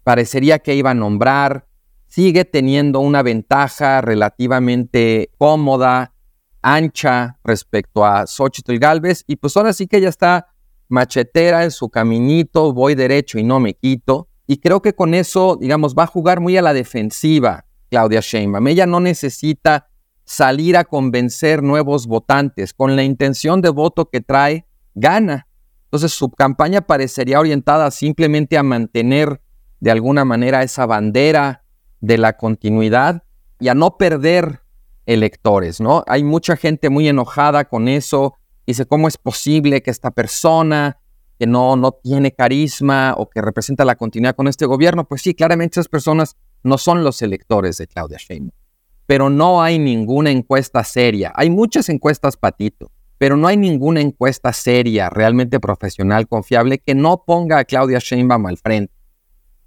parecería 0.04 0.58
que 0.58 0.74
iba 0.74 0.90
a 0.90 0.96
nombrar, 0.96 1.68
sigue 2.08 2.44
teniendo 2.44 3.02
una 3.02 3.22
ventaja 3.22 4.02
relativamente 4.02 5.30
cómoda, 5.38 6.16
ancha 6.64 7.38
respecto 7.44 8.04
a 8.04 8.26
Xochitl 8.26 8.80
Galvez, 8.80 9.24
y 9.28 9.36
pues 9.36 9.56
ahora 9.56 9.74
sí 9.74 9.86
que 9.86 9.98
ella 9.98 10.10
está 10.10 10.48
machetera 10.88 11.66
en 11.66 11.70
su 11.70 11.88
caminito, 11.88 12.74
voy 12.74 12.96
derecho 12.96 13.38
y 13.38 13.44
no 13.44 13.60
me 13.60 13.76
quito. 13.76 14.28
Y 14.48 14.58
creo 14.58 14.82
que 14.82 14.94
con 14.94 15.14
eso, 15.14 15.58
digamos, 15.60 15.96
va 15.96 16.04
a 16.04 16.08
jugar 16.08 16.40
muy 16.40 16.58
a 16.58 16.62
la 16.62 16.74
defensiva 16.74 17.66
Claudia 17.90 18.20
Sheinbaum. 18.22 18.68
Ella 18.68 18.86
no 18.86 19.00
necesita 19.00 19.88
salir 20.24 20.76
a 20.78 20.84
convencer 20.84 21.64
nuevos 21.64 22.08
votantes. 22.08 22.74
Con 22.74 22.96
la 22.96 23.04
intención 23.04 23.62
de 23.62 23.70
voto 23.70 24.10
que 24.10 24.22
trae, 24.22 24.66
gana. 24.94 25.48
Entonces 25.86 26.12
su 26.12 26.30
campaña 26.30 26.82
parecería 26.82 27.40
orientada 27.40 27.90
simplemente 27.92 28.58
a 28.58 28.64
mantener 28.64 29.42
de 29.80 29.92
alguna 29.92 30.26
manera 30.26 30.64
esa 30.64 30.86
bandera 30.86 31.64
de 32.02 32.18
la 32.18 32.38
continuidad 32.38 33.24
y 33.60 33.68
a 33.68 33.76
no 33.76 33.98
perder 33.98 34.62
electores, 35.06 35.80
¿no? 35.80 36.04
Hay 36.08 36.24
mucha 36.24 36.58
gente 36.58 36.90
muy 36.90 37.08
enojada 37.08 37.66
con 37.66 37.88
eso. 37.88 38.36
Dice, 38.66 38.86
¿cómo 38.86 39.08
es 39.08 39.18
posible 39.18 39.84
que 39.84 39.92
esta 39.92 40.12
persona 40.12 40.98
que 41.38 41.48
no, 41.48 41.76
no 41.76 41.92
tiene 41.92 42.32
carisma 42.32 43.14
o 43.18 43.30
que 43.30 43.42
representa 43.42 43.86
la 43.86 43.96
continuidad 43.96 44.36
con 44.36 44.48
este 44.48 44.66
gobierno, 44.66 45.08
pues 45.08 45.22
sí, 45.22 45.34
claramente 45.34 45.80
esas 45.80 45.90
personas 45.90 46.38
no 46.64 46.78
son 46.78 47.04
los 47.04 47.22
electores 47.22 47.78
de 47.78 47.88
Claudia 47.88 48.18
Sheinbaum. 48.18 48.52
Pero 49.06 49.30
no 49.30 49.62
hay 49.62 49.78
ninguna 49.78 50.32
encuesta 50.32 50.84
seria. 50.84 51.32
Hay 51.36 51.50
muchas 51.50 51.90
encuestas 51.90 52.38
patito, 52.38 52.92
pero 53.18 53.38
no 53.38 53.48
hay 53.48 53.58
ninguna 53.58 54.02
encuesta 54.02 54.52
seria, 54.52 55.10
realmente 55.10 55.60
profesional, 55.60 56.28
confiable, 56.28 56.80
que 56.80 56.96
no 56.96 57.24
ponga 57.26 57.60
a 57.60 57.66
Claudia 57.66 58.00
Sheinbaum 58.00 58.48
al 58.48 58.58
frente. 58.58 58.94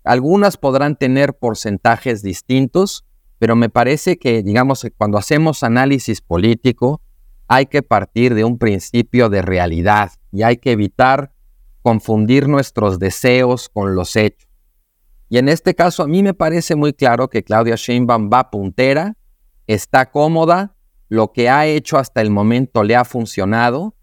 Algunas 0.04 0.56
podrán 0.56 0.96
tener 0.96 1.34
porcentajes 1.34 2.22
distintos, 2.22 3.04
pero 3.38 3.54
me 3.56 3.68
parece 3.68 4.18
que, 4.18 4.42
digamos, 4.42 4.86
cuando 4.96 5.18
hacemos 5.18 5.62
análisis 5.62 6.20
político, 6.20 7.00
hay 7.46 7.66
que 7.66 7.82
partir 7.82 8.34
de 8.34 8.44
un 8.44 8.58
principio 8.58 9.28
de 9.28 9.42
realidad 9.42 10.12
y 10.32 10.42
hay 10.42 10.58
que 10.58 10.72
evitar 10.72 11.32
confundir 11.88 12.48
nuestros 12.48 12.98
deseos 12.98 13.70
con 13.70 13.94
los 13.94 14.14
hechos. 14.14 14.46
Y 15.30 15.38
en 15.38 15.48
este 15.48 15.74
caso 15.74 16.02
a 16.02 16.06
mí 16.06 16.22
me 16.22 16.34
parece 16.34 16.74
muy 16.74 16.92
claro 16.92 17.30
que 17.30 17.42
Claudia 17.42 17.76
Sheinbaum 17.76 18.28
va 18.30 18.50
puntera, 18.50 19.16
está 19.66 20.10
cómoda, 20.10 20.76
lo 21.08 21.32
que 21.32 21.48
ha 21.48 21.64
hecho 21.64 21.96
hasta 21.96 22.20
el 22.20 22.28
momento 22.28 22.84
le 22.84 22.94
ha 22.94 23.06
funcionado. 23.06 23.94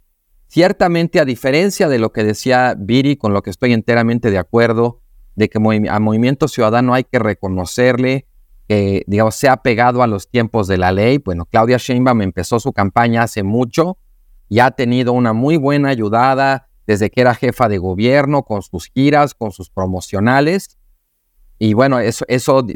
Ciertamente, 0.48 1.20
a 1.20 1.26
diferencia 1.26 1.88
de 1.88 2.00
lo 2.00 2.12
que 2.12 2.24
decía 2.24 2.76
Viri, 2.76 3.18
con 3.18 3.34
lo 3.34 3.44
que 3.44 3.52
estoy 3.52 3.72
enteramente 3.72 4.32
de 4.32 4.40
acuerdo, 4.40 5.02
de 5.36 5.48
que 5.48 5.60
a 5.88 6.00
Movimiento 6.00 6.48
Ciudadano 6.48 6.96
hay 6.96 7.04
que 7.04 7.20
reconocerle 7.20 8.26
que, 8.68 9.04
digamos, 9.06 9.36
se 9.36 9.48
ha 9.48 9.58
pegado 9.58 10.02
a 10.02 10.08
los 10.08 10.28
tiempos 10.28 10.68
de 10.68 10.80
la 10.80 10.92
ley. 10.92 11.20
Bueno, 11.20 11.46
Claudia 11.46 11.78
Sheinbaum 11.78 12.24
empezó 12.24 12.60
su 12.60 12.74
campaña 12.74 13.22
hace 13.22 13.44
mucho 13.44 14.00
y 14.50 14.58
ha 14.58 14.72
tenido 14.72 15.14
una 15.14 15.34
muy 15.34 15.58
buena 15.58 15.90
ayudada 15.90 16.68
desde 16.88 17.10
que 17.10 17.22
era 17.22 17.36
jefa 17.36 17.68
de 17.70 17.78
gobierno, 17.78 18.44
con 18.44 18.62
sus 18.62 18.88
giras, 18.88 19.34
con 19.34 19.52
sus 19.52 19.70
promocionales. 19.70 20.78
Y 21.58 21.74
bueno, 21.74 22.00
eso, 22.00 22.26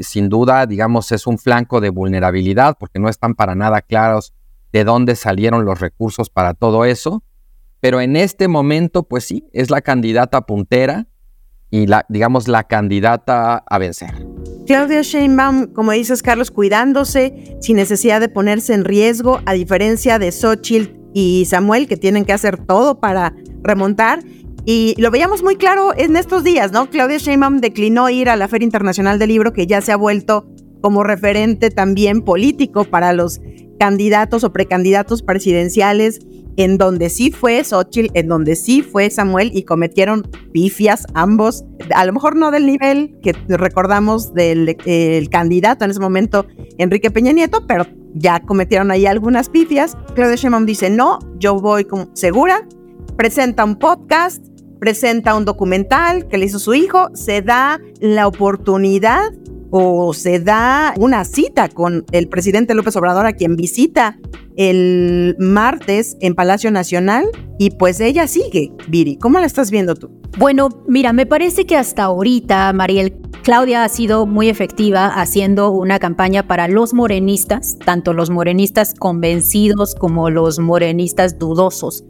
sin 0.00 0.28
duda, 0.28 0.66
digamos, 0.66 1.12
es 1.12 1.26
un 1.26 1.38
flanco 1.38 1.80
de 1.80 1.90
vulnerabilidad 1.90 2.76
porque 2.78 2.98
no 2.98 3.08
están 3.08 3.34
para 3.34 3.54
nada 3.54 3.82
claros 3.82 4.34
de 4.72 4.84
dónde 4.84 5.16
salieron 5.16 5.64
los 5.64 5.80
recursos 5.80 6.30
para 6.30 6.54
todo 6.54 6.84
eso. 6.84 7.22
Pero 7.80 8.00
en 8.00 8.16
este 8.16 8.48
momento, 8.48 9.04
pues 9.04 9.24
sí, 9.24 9.48
es 9.52 9.70
la 9.70 9.80
candidata 9.80 10.42
puntera 10.42 11.06
y 11.70 11.86
la, 11.86 12.04
digamos, 12.08 12.48
la 12.48 12.64
candidata 12.64 13.56
a 13.56 13.78
vencer. 13.78 14.26
Claudia 14.66 15.02
Sheinbaum, 15.02 15.72
como 15.72 15.92
dices, 15.92 16.22
Carlos, 16.22 16.50
cuidándose 16.50 17.56
sin 17.60 17.76
necesidad 17.76 18.20
de 18.20 18.28
ponerse 18.28 18.74
en 18.74 18.84
riesgo, 18.84 19.40
a 19.46 19.52
diferencia 19.52 20.18
de 20.18 20.30
Xochitl 20.30 20.96
y 21.12 21.44
Samuel, 21.46 21.88
que 21.88 21.96
tienen 21.96 22.24
que 22.24 22.32
hacer 22.32 22.56
todo 22.58 23.00
para 23.00 23.34
remontar. 23.62 24.22
Y 24.64 24.94
lo 24.98 25.10
veíamos 25.10 25.42
muy 25.42 25.56
claro 25.56 25.92
en 25.96 26.16
estos 26.16 26.44
días, 26.44 26.70
¿no? 26.70 26.90
Claudia 26.90 27.16
Sheinbaum 27.18 27.60
declinó 27.60 28.10
ir 28.10 28.28
a 28.28 28.36
la 28.36 28.46
Feria 28.46 28.66
Internacional 28.66 29.18
del 29.18 29.30
Libro, 29.30 29.52
que 29.52 29.66
ya 29.66 29.80
se 29.80 29.92
ha 29.92 29.96
vuelto 29.96 30.48
como 30.82 31.02
referente 31.02 31.70
también 31.70 32.22
político 32.22 32.84
para 32.84 33.12
los 33.12 33.40
candidatos 33.78 34.44
o 34.44 34.52
precandidatos 34.52 35.22
presidenciales, 35.22 36.20
en 36.56 36.76
donde 36.76 37.08
sí 37.08 37.30
fue 37.30 37.64
Xochitl, 37.64 38.10
en 38.12 38.28
donde 38.28 38.54
sí 38.54 38.82
fue 38.82 39.08
Samuel 39.08 39.50
y 39.54 39.62
cometieron 39.62 40.28
pifias 40.52 41.06
ambos, 41.14 41.64
a 41.94 42.04
lo 42.04 42.12
mejor 42.12 42.36
no 42.36 42.50
del 42.50 42.66
nivel 42.66 43.18
que 43.22 43.32
recordamos 43.48 44.34
del 44.34 44.76
candidato 45.30 45.84
en 45.84 45.90
ese 45.92 46.00
momento, 46.00 46.46
Enrique 46.76 47.10
Peña 47.10 47.32
Nieto, 47.32 47.66
pero 47.66 47.86
ya 48.14 48.40
cometieron 48.40 48.90
ahí 48.90 49.06
algunas 49.06 49.48
pifias. 49.48 49.96
Claudia 50.14 50.36
Sheinbaum 50.36 50.66
dice, 50.66 50.90
no, 50.90 51.18
yo 51.38 51.58
voy 51.58 51.86
segura, 52.12 52.66
presenta 53.20 53.64
un 53.64 53.76
podcast, 53.76 54.42
presenta 54.78 55.34
un 55.34 55.44
documental 55.44 56.26
que 56.26 56.38
le 56.38 56.46
hizo 56.46 56.58
su 56.58 56.72
hijo, 56.72 57.10
se 57.12 57.42
da 57.42 57.78
la 58.00 58.26
oportunidad 58.26 59.30
o 59.70 60.14
se 60.14 60.40
da 60.40 60.94
una 60.96 61.26
cita 61.26 61.68
con 61.68 62.06
el 62.12 62.28
presidente 62.28 62.72
López 62.72 62.96
Obrador 62.96 63.26
a 63.26 63.34
quien 63.34 63.56
visita 63.56 64.18
el 64.56 65.36
martes 65.38 66.16
en 66.22 66.34
Palacio 66.34 66.70
Nacional 66.70 67.26
y 67.58 67.72
pues 67.72 68.00
ella 68.00 68.26
sigue, 68.26 68.72
Viri. 68.88 69.16
¿Cómo 69.16 69.38
la 69.38 69.44
estás 69.44 69.70
viendo 69.70 69.94
tú? 69.96 70.19
Bueno, 70.38 70.68
mira, 70.86 71.12
me 71.12 71.26
parece 71.26 71.66
que 71.66 71.76
hasta 71.76 72.04
ahorita, 72.04 72.72
Mariel, 72.72 73.20
Claudia 73.42 73.84
ha 73.84 73.88
sido 73.88 74.26
muy 74.26 74.48
efectiva 74.48 75.06
haciendo 75.06 75.70
una 75.70 75.98
campaña 75.98 76.46
para 76.46 76.68
los 76.68 76.94
morenistas, 76.94 77.78
tanto 77.78 78.12
los 78.12 78.30
morenistas 78.30 78.94
convencidos 78.94 79.94
como 79.94 80.30
los 80.30 80.58
morenistas 80.58 81.38
dudosos 81.38 82.04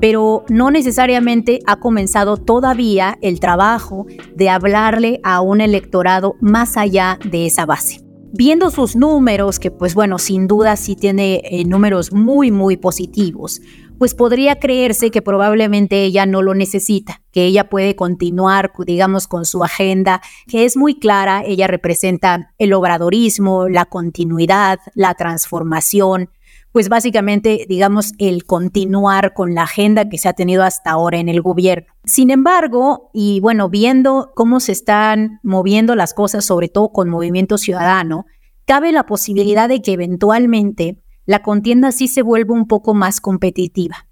pero 0.00 0.44
no 0.48 0.70
necesariamente 0.70 1.60
ha 1.66 1.76
comenzado 1.76 2.38
todavía 2.38 3.18
el 3.20 3.38
trabajo 3.38 4.06
de 4.34 4.48
hablarle 4.48 5.20
a 5.22 5.42
un 5.42 5.60
electorado 5.60 6.36
más 6.40 6.76
allá 6.76 7.18
de 7.30 7.46
esa 7.46 7.66
base. 7.66 8.00
Viendo 8.32 8.70
sus 8.70 8.96
números, 8.96 9.58
que 9.58 9.70
pues 9.70 9.94
bueno, 9.94 10.18
sin 10.18 10.46
duda 10.46 10.76
sí 10.76 10.96
tiene 10.96 11.42
eh, 11.44 11.64
números 11.64 12.12
muy, 12.12 12.50
muy 12.50 12.76
positivos, 12.76 13.60
pues 14.00 14.14
podría 14.14 14.58
creerse 14.58 15.10
que 15.10 15.20
probablemente 15.20 16.04
ella 16.04 16.24
no 16.24 16.40
lo 16.40 16.54
necesita, 16.54 17.20
que 17.32 17.44
ella 17.44 17.68
puede 17.68 17.96
continuar, 17.96 18.72
digamos, 18.86 19.28
con 19.28 19.44
su 19.44 19.62
agenda, 19.62 20.22
que 20.48 20.64
es 20.64 20.74
muy 20.78 20.98
clara, 20.98 21.42
ella 21.44 21.66
representa 21.66 22.54
el 22.56 22.72
obradorismo, 22.72 23.68
la 23.68 23.84
continuidad, 23.84 24.78
la 24.94 25.12
transformación, 25.12 26.30
pues 26.72 26.88
básicamente, 26.88 27.66
digamos, 27.68 28.14
el 28.16 28.44
continuar 28.44 29.34
con 29.34 29.54
la 29.54 29.64
agenda 29.64 30.08
que 30.08 30.16
se 30.16 30.30
ha 30.30 30.32
tenido 30.32 30.62
hasta 30.62 30.92
ahora 30.92 31.18
en 31.18 31.28
el 31.28 31.42
gobierno. 31.42 31.92
Sin 32.02 32.30
embargo, 32.30 33.10
y 33.12 33.40
bueno, 33.40 33.68
viendo 33.68 34.32
cómo 34.34 34.60
se 34.60 34.72
están 34.72 35.40
moviendo 35.42 35.94
las 35.94 36.14
cosas, 36.14 36.46
sobre 36.46 36.68
todo 36.68 36.90
con 36.90 37.10
Movimiento 37.10 37.58
Ciudadano, 37.58 38.24
cabe 38.64 38.92
la 38.92 39.04
posibilidad 39.04 39.68
de 39.68 39.82
que 39.82 39.92
eventualmente 39.92 41.02
la 41.30 41.42
contienda 41.42 41.92
sí 41.92 42.08
se 42.08 42.22
vuelva 42.22 42.56
un 42.56 42.66
poco 42.66 42.92
más 42.92 43.20
competitiva. 43.20 44.08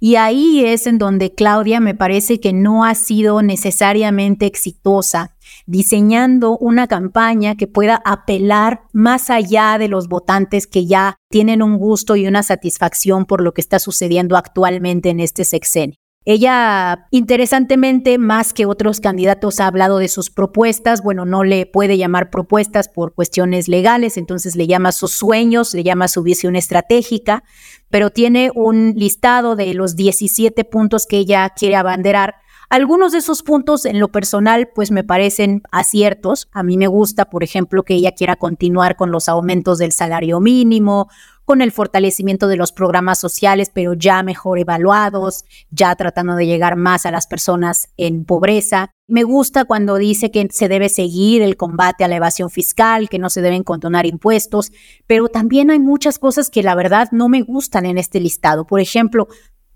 Y 0.00 0.14
ahí 0.14 0.64
es 0.64 0.86
en 0.86 0.96
donde 0.96 1.34
Claudia 1.34 1.80
me 1.80 1.94
parece 1.94 2.40
que 2.40 2.54
no 2.54 2.86
ha 2.86 2.94
sido 2.94 3.42
necesariamente 3.42 4.46
exitosa 4.46 5.36
diseñando 5.66 6.56
una 6.56 6.86
campaña 6.86 7.56
que 7.56 7.66
pueda 7.66 8.00
apelar 8.06 8.84
más 8.94 9.28
allá 9.28 9.76
de 9.76 9.88
los 9.88 10.08
votantes 10.08 10.66
que 10.66 10.86
ya 10.86 11.16
tienen 11.28 11.62
un 11.62 11.76
gusto 11.76 12.16
y 12.16 12.26
una 12.26 12.42
satisfacción 12.42 13.26
por 13.26 13.42
lo 13.42 13.52
que 13.52 13.60
está 13.60 13.78
sucediendo 13.78 14.38
actualmente 14.38 15.10
en 15.10 15.20
este 15.20 15.44
sexenio. 15.44 15.96
Ella, 16.24 17.08
interesantemente, 17.10 18.16
más 18.16 18.52
que 18.52 18.64
otros 18.64 19.00
candidatos, 19.00 19.58
ha 19.58 19.66
hablado 19.66 19.98
de 19.98 20.06
sus 20.06 20.30
propuestas. 20.30 21.02
Bueno, 21.02 21.24
no 21.24 21.42
le 21.42 21.66
puede 21.66 21.98
llamar 21.98 22.30
propuestas 22.30 22.88
por 22.88 23.12
cuestiones 23.12 23.66
legales, 23.66 24.16
entonces 24.16 24.54
le 24.54 24.68
llama 24.68 24.92
sus 24.92 25.10
sueños, 25.10 25.74
le 25.74 25.82
llama 25.82 26.06
su 26.06 26.22
visión 26.22 26.54
estratégica, 26.54 27.42
pero 27.90 28.10
tiene 28.10 28.52
un 28.54 28.94
listado 28.96 29.56
de 29.56 29.74
los 29.74 29.96
17 29.96 30.64
puntos 30.64 31.06
que 31.06 31.18
ella 31.18 31.50
quiere 31.56 31.74
abanderar 31.74 32.36
algunos 32.72 33.12
de 33.12 33.18
esos 33.18 33.42
puntos 33.42 33.84
en 33.84 34.00
lo 34.00 34.08
personal 34.08 34.70
pues 34.74 34.90
me 34.90 35.04
parecen 35.04 35.60
aciertos. 35.70 36.48
A 36.52 36.62
mí 36.62 36.78
me 36.78 36.86
gusta, 36.86 37.26
por 37.26 37.44
ejemplo, 37.44 37.82
que 37.82 37.92
ella 37.92 38.12
quiera 38.12 38.36
continuar 38.36 38.96
con 38.96 39.10
los 39.10 39.28
aumentos 39.28 39.76
del 39.76 39.92
salario 39.92 40.40
mínimo, 40.40 41.10
con 41.52 41.60
el 41.60 41.70
fortalecimiento 41.70 42.48
de 42.48 42.56
los 42.56 42.72
programas 42.72 43.18
sociales, 43.18 43.70
pero 43.74 43.92
ya 43.92 44.22
mejor 44.22 44.58
evaluados, 44.58 45.44
ya 45.68 45.94
tratando 45.96 46.34
de 46.34 46.46
llegar 46.46 46.76
más 46.76 47.04
a 47.04 47.10
las 47.10 47.26
personas 47.26 47.90
en 47.98 48.24
pobreza. 48.24 48.90
Me 49.06 49.22
gusta 49.22 49.66
cuando 49.66 49.96
dice 49.96 50.30
que 50.30 50.48
se 50.50 50.68
debe 50.68 50.88
seguir 50.88 51.42
el 51.42 51.58
combate 51.58 52.04
a 52.04 52.08
la 52.08 52.16
evasión 52.16 52.48
fiscal, 52.48 53.10
que 53.10 53.18
no 53.18 53.28
se 53.28 53.42
deben 53.42 53.64
condonar 53.64 54.06
impuestos, 54.06 54.72
pero 55.06 55.28
también 55.28 55.70
hay 55.70 55.78
muchas 55.78 56.18
cosas 56.18 56.48
que 56.48 56.62
la 56.62 56.74
verdad 56.74 57.08
no 57.12 57.28
me 57.28 57.42
gustan 57.42 57.84
en 57.84 57.98
este 57.98 58.18
listado. 58.18 58.66
Por 58.66 58.80
ejemplo, 58.80 59.28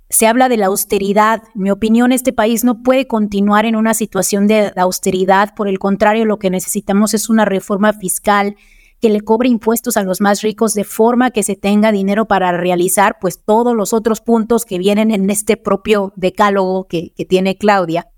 se 0.09 0.27
habla 0.27 0.49
de 0.49 0.57
la 0.57 0.69
austeridad. 0.69 1.43
Mi 1.55 1.71
opinión, 1.71 2.11
este 2.11 2.33
país 2.33 2.65
no 2.65 2.83
puede 2.83 3.07
continuar 3.07 3.67
en 3.67 3.77
una 3.77 3.93
situación 3.93 4.47
de 4.47 4.73
austeridad. 4.77 5.55
Por 5.55 5.69
el 5.69 5.79
contrario, 5.79 6.25
lo 6.25 6.39
que 6.39 6.49
necesitamos 6.49 7.13
es 7.13 7.29
una 7.29 7.45
reforma 7.45 7.93
fiscal 7.93 8.57
que 9.01 9.11
le 9.11 9.21
cobre 9.21 9.49
impuestos 9.49 9.97
a 9.97 10.03
los 10.03 10.21
más 10.21 10.43
ricos 10.43 10.75
de 10.75 10.85
forma 10.85 11.31
que 11.31 11.43
se 11.43 11.57
tenga 11.57 11.93
dinero 11.93 12.27
para 12.27 12.53
realizar 12.53 13.19
pues 13.21 13.43
todos 13.45 13.75
los 13.75 13.93
otros 13.93 14.21
puntos 14.21 14.65
que 14.65 14.79
vienen 14.79 15.11
en 15.11 15.29
este 15.31 15.57
propio 15.57 16.13
decálogo 16.17 16.87
que, 16.87 17.13
que 17.15 17.25
tiene 17.25 17.57
Claudia. 17.57 18.09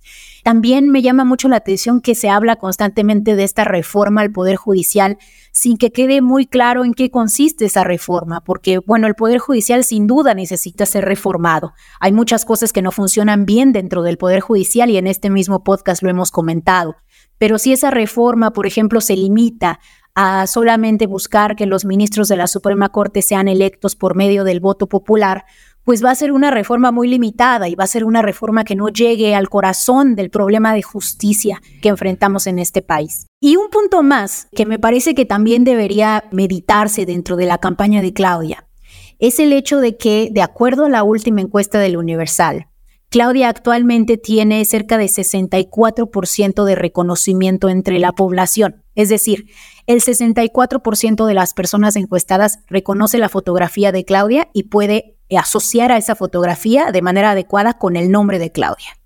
También 0.45 0.89
me 0.89 1.03
llama 1.03 1.25
mucho 1.25 1.49
la 1.49 1.57
atención 1.57 2.01
que 2.01 2.15
se 2.15 2.31
habla 2.31 2.57
constantemente 2.57 3.37
de 3.37 3.45
esta 3.45 3.65
reforma 3.65 4.23
al 4.23 4.33
Poder 4.33 4.57
Judicial 4.57 5.19
sin 5.53 5.77
que 5.77 5.91
quede 5.91 6.23
muy 6.23 6.47
claro 6.47 6.85
en 6.85 6.95
qué 6.95 7.11
consiste 7.11 7.65
esa 7.65 7.85
reforma, 7.85 8.43
porque 8.43 8.79
bueno, 8.79 9.07
el 9.07 9.15
Poder 9.15 9.39
Judicial 9.39 9.85
sin 9.85 10.07
duda 10.07 10.35
necesita 10.35 10.87
ser 10.87 11.05
reformado. 11.05 11.75
Hay 12.01 12.13
muchas 12.13 12.45
cosas 12.45 12.73
que 12.73 12.83
no 12.83 12.93
funcionan 12.93 13.45
bien 13.45 13.73
dentro 13.73 14.03
del 14.03 14.19
Poder 14.19 14.41
Judicial 14.41 14.89
y 14.91 14.97
en 14.97 15.07
este 15.07 15.31
mismo 15.31 15.65
podcast 15.65 16.03
lo 16.03 16.11
hemos 16.11 16.31
comentado. 16.31 16.97
Pero 17.39 17.59
si 17.59 17.73
esa 17.73 17.91
reforma, 17.91 18.53
por 18.53 18.67
ejemplo, 18.67 19.01
se 19.01 19.17
limita 19.17 19.81
a 20.21 20.49
solamente 20.49 21.07
buscar 21.07 21.55
que 21.55 21.65
los 21.65 21.85
ministros 21.85 22.27
de 22.27 22.37
la 22.37 22.49
Suprema 22.49 22.89
Corte 22.89 23.23
sean 23.23 23.47
electos 23.47 23.95
por 23.95 24.17
medio 24.17 24.43
del 24.43 24.59
voto 24.59 24.89
popular, 24.89 25.45
pues 25.85 26.05
va 26.05 26.11
a 26.11 26.17
ser 26.17 26.33
una 26.33 26.51
reforma 26.51 26.91
muy 26.91 27.07
limitada 27.07 27.69
y 27.69 27.77
va 27.77 27.85
a 27.85 27.87
ser 27.87 28.03
una 28.03 28.21
reforma 28.21 28.65
que 28.65 28.75
no 28.75 28.89
llegue 28.89 29.37
al 29.37 29.49
corazón 29.49 30.17
del 30.17 30.29
problema 30.29 30.75
de 30.75 30.83
justicia 30.83 31.63
que 31.81 31.91
enfrentamos 31.91 32.49
en 32.49 32.59
este 32.59 32.83
país. 32.83 33.27
Y 33.41 33.55
un 33.55 33.71
punto 33.71 34.03
más 34.03 34.49
que 34.57 34.67
me 34.67 34.81
parece 34.81 35.15
que 35.15 35.25
también 35.25 35.63
debería 35.63 36.25
meditarse 36.33 37.07
dentro 37.07 37.37
de 37.37 37.47
la 37.47 37.59
campaña 37.59 38.03
de 38.03 38.13
Claudia 38.13 38.65
es 39.19 39.41
el 39.41 39.53
hecho 39.53 39.81
de 39.81 39.97
que, 39.97 40.31
de 40.33 40.43
acuerdo 40.43 40.87
a 40.87 40.91
la 40.91 41.03
última 41.03 41.41
encuesta 41.41 41.79
del 41.81 41.97
Universal, 41.97 42.68
Claudia 43.11 43.49
actualmente 43.49 44.19
tiene 44.19 44.65
cerca 44.67 44.99
de 44.99 45.07
64% 45.07 46.65
de 46.65 46.75
reconocimiento 46.75 47.71
entre 47.71 47.99
la 47.99 48.13
población. 48.13 48.85
Es 48.95 49.09
decir, 49.09 49.47
el 49.87 50.03
64% 50.03 51.25
de 51.25 51.35
las 51.35 51.55
personas 51.55 51.97
encuestadas 51.97 52.59
reconoce 52.67 53.17
la 53.19 53.31
fotografía 53.31 53.93
de 53.93 54.05
Claudia 54.05 54.49
y 54.53 54.65
puede 54.65 55.17
asociar 55.35 55.91
a 55.91 55.97
esa 55.97 56.17
fotografía 56.17 56.93
de 56.93 57.01
manera 57.01 57.31
adecuada 57.31 57.79
con 57.79 57.97
el 57.97 58.11
nombre 58.11 58.39
de 58.39 58.53
Claudia. 58.53 58.99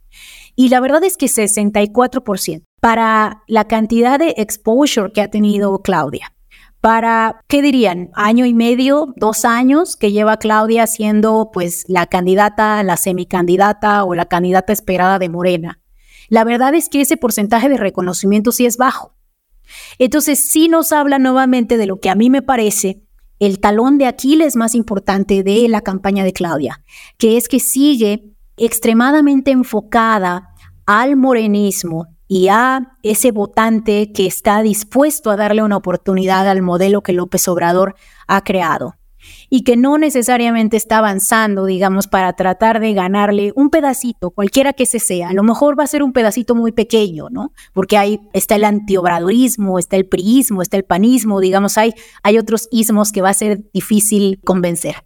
Y 0.57 0.69
la 0.69 0.81
verdad 0.81 1.05
es 1.05 1.17
que 1.17 1.27
64% 1.27 2.65
para 2.81 3.45
la 3.47 3.69
cantidad 3.69 4.19
de 4.19 4.35
exposure 4.37 5.13
que 5.13 5.21
ha 5.21 5.31
tenido 5.31 5.81
Claudia. 5.83 6.35
Para, 6.83 7.45
¿qué 7.47 7.63
dirían? 7.63 8.11
Año 8.13 8.45
y 8.45 8.55
medio, 8.55 9.15
dos 9.17 9.45
años 9.45 9.95
que 9.95 10.11
lleva 10.11 10.39
Claudia 10.39 10.89
siendo 10.89 11.51
pues 11.53 11.85
la 11.87 12.07
candidata, 12.07 12.83
la 12.83 12.97
semicandidata 12.97 14.03
o 14.03 14.17
la 14.17 14.27
candidata 14.27 14.73
esperada 14.73 15.21
de 15.21 15.29
Morena. 15.29 15.81
La 16.29 16.43
verdad 16.43 16.75
es 16.75 16.89
que 16.89 17.01
ese 17.01 17.17
porcentaje 17.17 17.69
de 17.69 17.77
reconocimiento 17.77 18.51
sí 18.51 18.67
es 18.67 18.79
bajo. 18.79 19.15
Entonces 20.01 20.41
sí 20.41 20.67
nos 20.67 20.91
habla 20.91 21.21
nuevamente 21.21 21.77
de 21.77 21.87
lo 21.87 22.01
que 22.01 22.11
a 22.11 22.17
mí 22.17 22.31
me 22.31 22.43
parece 22.43 23.05
el 23.39 23.61
talón 23.61 23.97
de 23.97 24.07
Aquiles 24.07 24.57
más 24.57 24.75
importante 24.75 25.45
de 25.45 25.69
la 25.69 25.83
campaña 25.83 26.25
de 26.25 26.33
Claudia, 26.33 26.83
que 27.17 27.37
es 27.37 27.47
que 27.47 27.61
sigue 27.61 28.35
extremadamente 28.57 29.53
enfocada 29.53 30.49
al 30.85 31.15
morenismo 31.15 32.09
y 32.35 32.49
a 32.49 32.97
ese 33.03 33.31
votante 33.31 34.11
que 34.11 34.25
está 34.25 34.63
dispuesto 34.63 35.31
a 35.31 35.37
darle 35.37 35.63
una 35.63 35.77
oportunidad 35.77 36.49
al 36.49 36.63
modelo 36.63 37.03
que 37.03 37.13
López 37.13 37.47
Obrador 37.47 37.95
ha 38.27 38.43
creado 38.43 38.95
y 39.51 39.65
que 39.65 39.77
no 39.77 39.99
necesariamente 39.99 40.79
está 40.79 40.97
avanzando, 40.97 41.67
digamos, 41.67 42.07
para 42.07 42.33
tratar 42.33 42.81
de 42.81 42.95
ganarle 42.95 43.53
un 43.55 43.69
pedacito, 43.69 44.31
cualquiera 44.31 44.73
que 44.73 44.85
ese 44.85 44.99
sea. 44.99 45.29
A 45.29 45.35
lo 45.35 45.43
mejor 45.43 45.79
va 45.79 45.85
a 45.85 45.87
ser 45.87 46.03
un 46.03 46.15
pedacito 46.15 46.55
muy 46.55 46.73
pequeño, 46.73 47.29
¿no? 47.29 47.53
Porque 47.75 47.99
ahí 47.99 48.19
está 48.33 48.55
el 48.55 48.65
antiobradorismo, 48.65 49.79
está 49.79 49.97
el 49.97 50.07
priismo, 50.07 50.63
está 50.63 50.79
el 50.79 50.85
panismo, 50.85 51.39
digamos, 51.39 51.77
hay, 51.77 51.93
hay 52.23 52.39
otros 52.39 52.67
ismos 52.71 53.13
que 53.13 53.21
va 53.21 53.29
a 53.29 53.35
ser 53.35 53.61
difícil 53.75 54.41
convencer. 54.43 55.05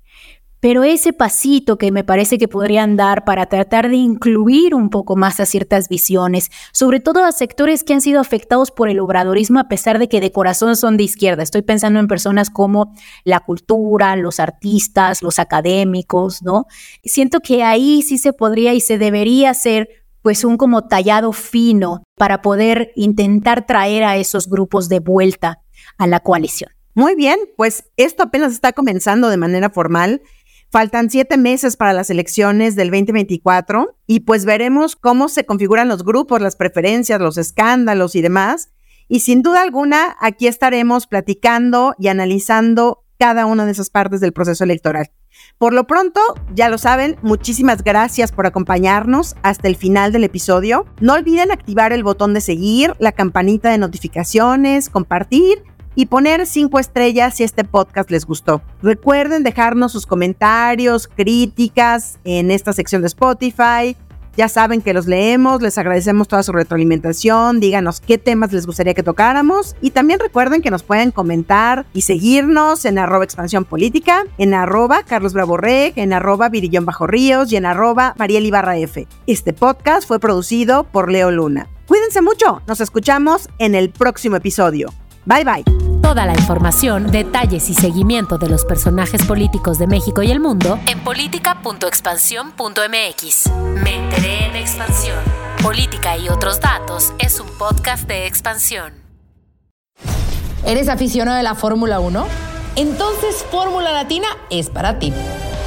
Pero 0.66 0.82
ese 0.82 1.12
pasito 1.12 1.78
que 1.78 1.92
me 1.92 2.02
parece 2.02 2.38
que 2.38 2.48
podrían 2.48 2.96
dar 2.96 3.24
para 3.24 3.46
tratar 3.46 3.88
de 3.88 3.94
incluir 3.94 4.74
un 4.74 4.90
poco 4.90 5.14
más 5.14 5.38
a 5.38 5.46
ciertas 5.46 5.88
visiones, 5.88 6.50
sobre 6.72 6.98
todo 6.98 7.24
a 7.24 7.30
sectores 7.30 7.84
que 7.84 7.94
han 7.94 8.00
sido 8.00 8.18
afectados 8.18 8.72
por 8.72 8.88
el 8.88 8.98
obradorismo 8.98 9.60
a 9.60 9.68
pesar 9.68 10.00
de 10.00 10.08
que 10.08 10.20
de 10.20 10.32
corazón 10.32 10.74
son 10.74 10.96
de 10.96 11.04
izquierda. 11.04 11.44
Estoy 11.44 11.62
pensando 11.62 12.00
en 12.00 12.08
personas 12.08 12.50
como 12.50 12.92
la 13.22 13.38
cultura, 13.38 14.16
los 14.16 14.40
artistas, 14.40 15.22
los 15.22 15.38
académicos, 15.38 16.42
¿no? 16.42 16.66
Siento 17.04 17.38
que 17.38 17.62
ahí 17.62 18.02
sí 18.02 18.18
se 18.18 18.32
podría 18.32 18.74
y 18.74 18.80
se 18.80 18.98
debería 18.98 19.50
hacer 19.50 19.88
pues 20.20 20.42
un 20.42 20.56
como 20.56 20.88
tallado 20.88 21.30
fino 21.30 22.02
para 22.16 22.42
poder 22.42 22.90
intentar 22.96 23.66
traer 23.66 24.02
a 24.02 24.16
esos 24.16 24.48
grupos 24.48 24.88
de 24.88 24.98
vuelta 24.98 25.60
a 25.96 26.08
la 26.08 26.18
coalición. 26.18 26.70
Muy 26.96 27.14
bien, 27.14 27.38
pues 27.58 27.84
esto 27.98 28.22
apenas 28.22 28.52
está 28.52 28.72
comenzando 28.72 29.28
de 29.28 29.36
manera 29.36 29.68
formal. 29.68 30.22
Faltan 30.76 31.08
siete 31.08 31.38
meses 31.38 31.74
para 31.78 31.94
las 31.94 32.10
elecciones 32.10 32.76
del 32.76 32.90
2024 32.90 33.96
y 34.06 34.20
pues 34.20 34.44
veremos 34.44 34.94
cómo 34.94 35.30
se 35.30 35.46
configuran 35.46 35.88
los 35.88 36.04
grupos, 36.04 36.42
las 36.42 36.54
preferencias, 36.54 37.18
los 37.18 37.38
escándalos 37.38 38.14
y 38.14 38.20
demás. 38.20 38.68
Y 39.08 39.20
sin 39.20 39.40
duda 39.40 39.62
alguna, 39.62 40.16
aquí 40.20 40.46
estaremos 40.46 41.06
platicando 41.06 41.94
y 41.98 42.08
analizando 42.08 43.06
cada 43.18 43.46
una 43.46 43.64
de 43.64 43.72
esas 43.72 43.88
partes 43.88 44.20
del 44.20 44.34
proceso 44.34 44.64
electoral. 44.64 45.10
Por 45.56 45.72
lo 45.72 45.86
pronto, 45.86 46.20
ya 46.54 46.68
lo 46.68 46.76
saben, 46.76 47.16
muchísimas 47.22 47.82
gracias 47.82 48.30
por 48.30 48.44
acompañarnos 48.44 49.34
hasta 49.42 49.68
el 49.68 49.76
final 49.76 50.12
del 50.12 50.24
episodio. 50.24 50.84
No 51.00 51.14
olviden 51.14 51.52
activar 51.52 51.94
el 51.94 52.04
botón 52.04 52.34
de 52.34 52.42
seguir, 52.42 52.92
la 52.98 53.12
campanita 53.12 53.70
de 53.70 53.78
notificaciones, 53.78 54.90
compartir 54.90 55.62
y 55.96 56.06
poner 56.06 56.46
cinco 56.46 56.78
estrellas 56.78 57.34
si 57.34 57.42
este 57.42 57.64
podcast 57.64 58.10
les 58.12 58.24
gustó. 58.24 58.62
Recuerden 58.82 59.42
dejarnos 59.42 59.90
sus 59.90 60.06
comentarios, 60.06 61.08
críticas 61.08 62.20
en 62.22 62.52
esta 62.52 62.72
sección 62.72 63.02
de 63.02 63.08
Spotify 63.08 63.96
ya 64.36 64.48
saben 64.48 64.82
que 64.82 64.92
los 64.92 65.06
leemos, 65.06 65.62
les 65.62 65.78
agradecemos 65.78 66.28
toda 66.28 66.42
su 66.42 66.52
retroalimentación, 66.52 67.58
díganos 67.58 68.00
qué 68.00 68.18
temas 68.18 68.52
les 68.52 68.66
gustaría 68.66 68.94
que 68.94 69.02
tocáramos 69.02 69.74
y 69.80 69.90
también 69.90 70.20
recuerden 70.20 70.62
que 70.62 70.70
nos 70.70 70.82
pueden 70.82 71.10
comentar 71.10 71.86
y 71.94 72.02
seguirnos 72.02 72.84
en 72.84 72.98
arroba 72.98 73.24
expansión 73.24 73.64
política, 73.64 74.24
en 74.36 74.52
arroba 74.52 75.02
Carlos 75.04 75.32
Bravo 75.32 75.56
en 75.64 76.12
arroba 76.12 76.50
Virillón 76.50 76.84
Bajo 76.84 77.06
Ríos 77.06 77.50
y 77.50 77.56
en 77.56 77.64
arroba 77.64 78.14
Mariel 78.18 78.44
Ibarra 78.44 78.76
F. 78.76 79.08
Este 79.26 79.54
podcast 79.54 80.06
fue 80.06 80.20
producido 80.20 80.84
por 80.84 81.10
Leo 81.10 81.30
Luna. 81.30 81.68
Cuídense 81.86 82.20
mucho, 82.20 82.60
nos 82.66 82.82
escuchamos 82.82 83.48
en 83.58 83.74
el 83.74 83.88
próximo 83.88 84.36
episodio. 84.36 84.92
Bye 85.24 85.44
bye. 85.44 85.85
Toda 86.06 86.22
la 86.24 86.34
información, 86.34 87.10
detalles 87.10 87.68
y 87.68 87.74
seguimiento 87.74 88.38
de 88.38 88.48
los 88.48 88.64
personajes 88.64 89.26
políticos 89.26 89.80
de 89.80 89.88
México 89.88 90.22
y 90.22 90.30
el 90.30 90.38
mundo 90.38 90.78
en 90.86 91.00
política.expansión.mx. 91.00 93.50
Me 93.82 93.96
enteré 93.96 94.46
en 94.46 94.54
expansión. 94.54 95.18
Política 95.60 96.16
y 96.16 96.28
otros 96.28 96.60
datos 96.60 97.12
es 97.18 97.40
un 97.40 97.48
podcast 97.58 98.06
de 98.06 98.28
expansión. 98.28 98.92
¿Eres 100.64 100.88
aficionado 100.88 101.38
de 101.38 101.42
la 101.42 101.56
Fórmula 101.56 101.98
1? 101.98 102.24
Entonces 102.76 103.44
Fórmula 103.50 103.90
Latina 103.90 104.28
es 104.48 104.70
para 104.70 105.00
ti. 105.00 105.12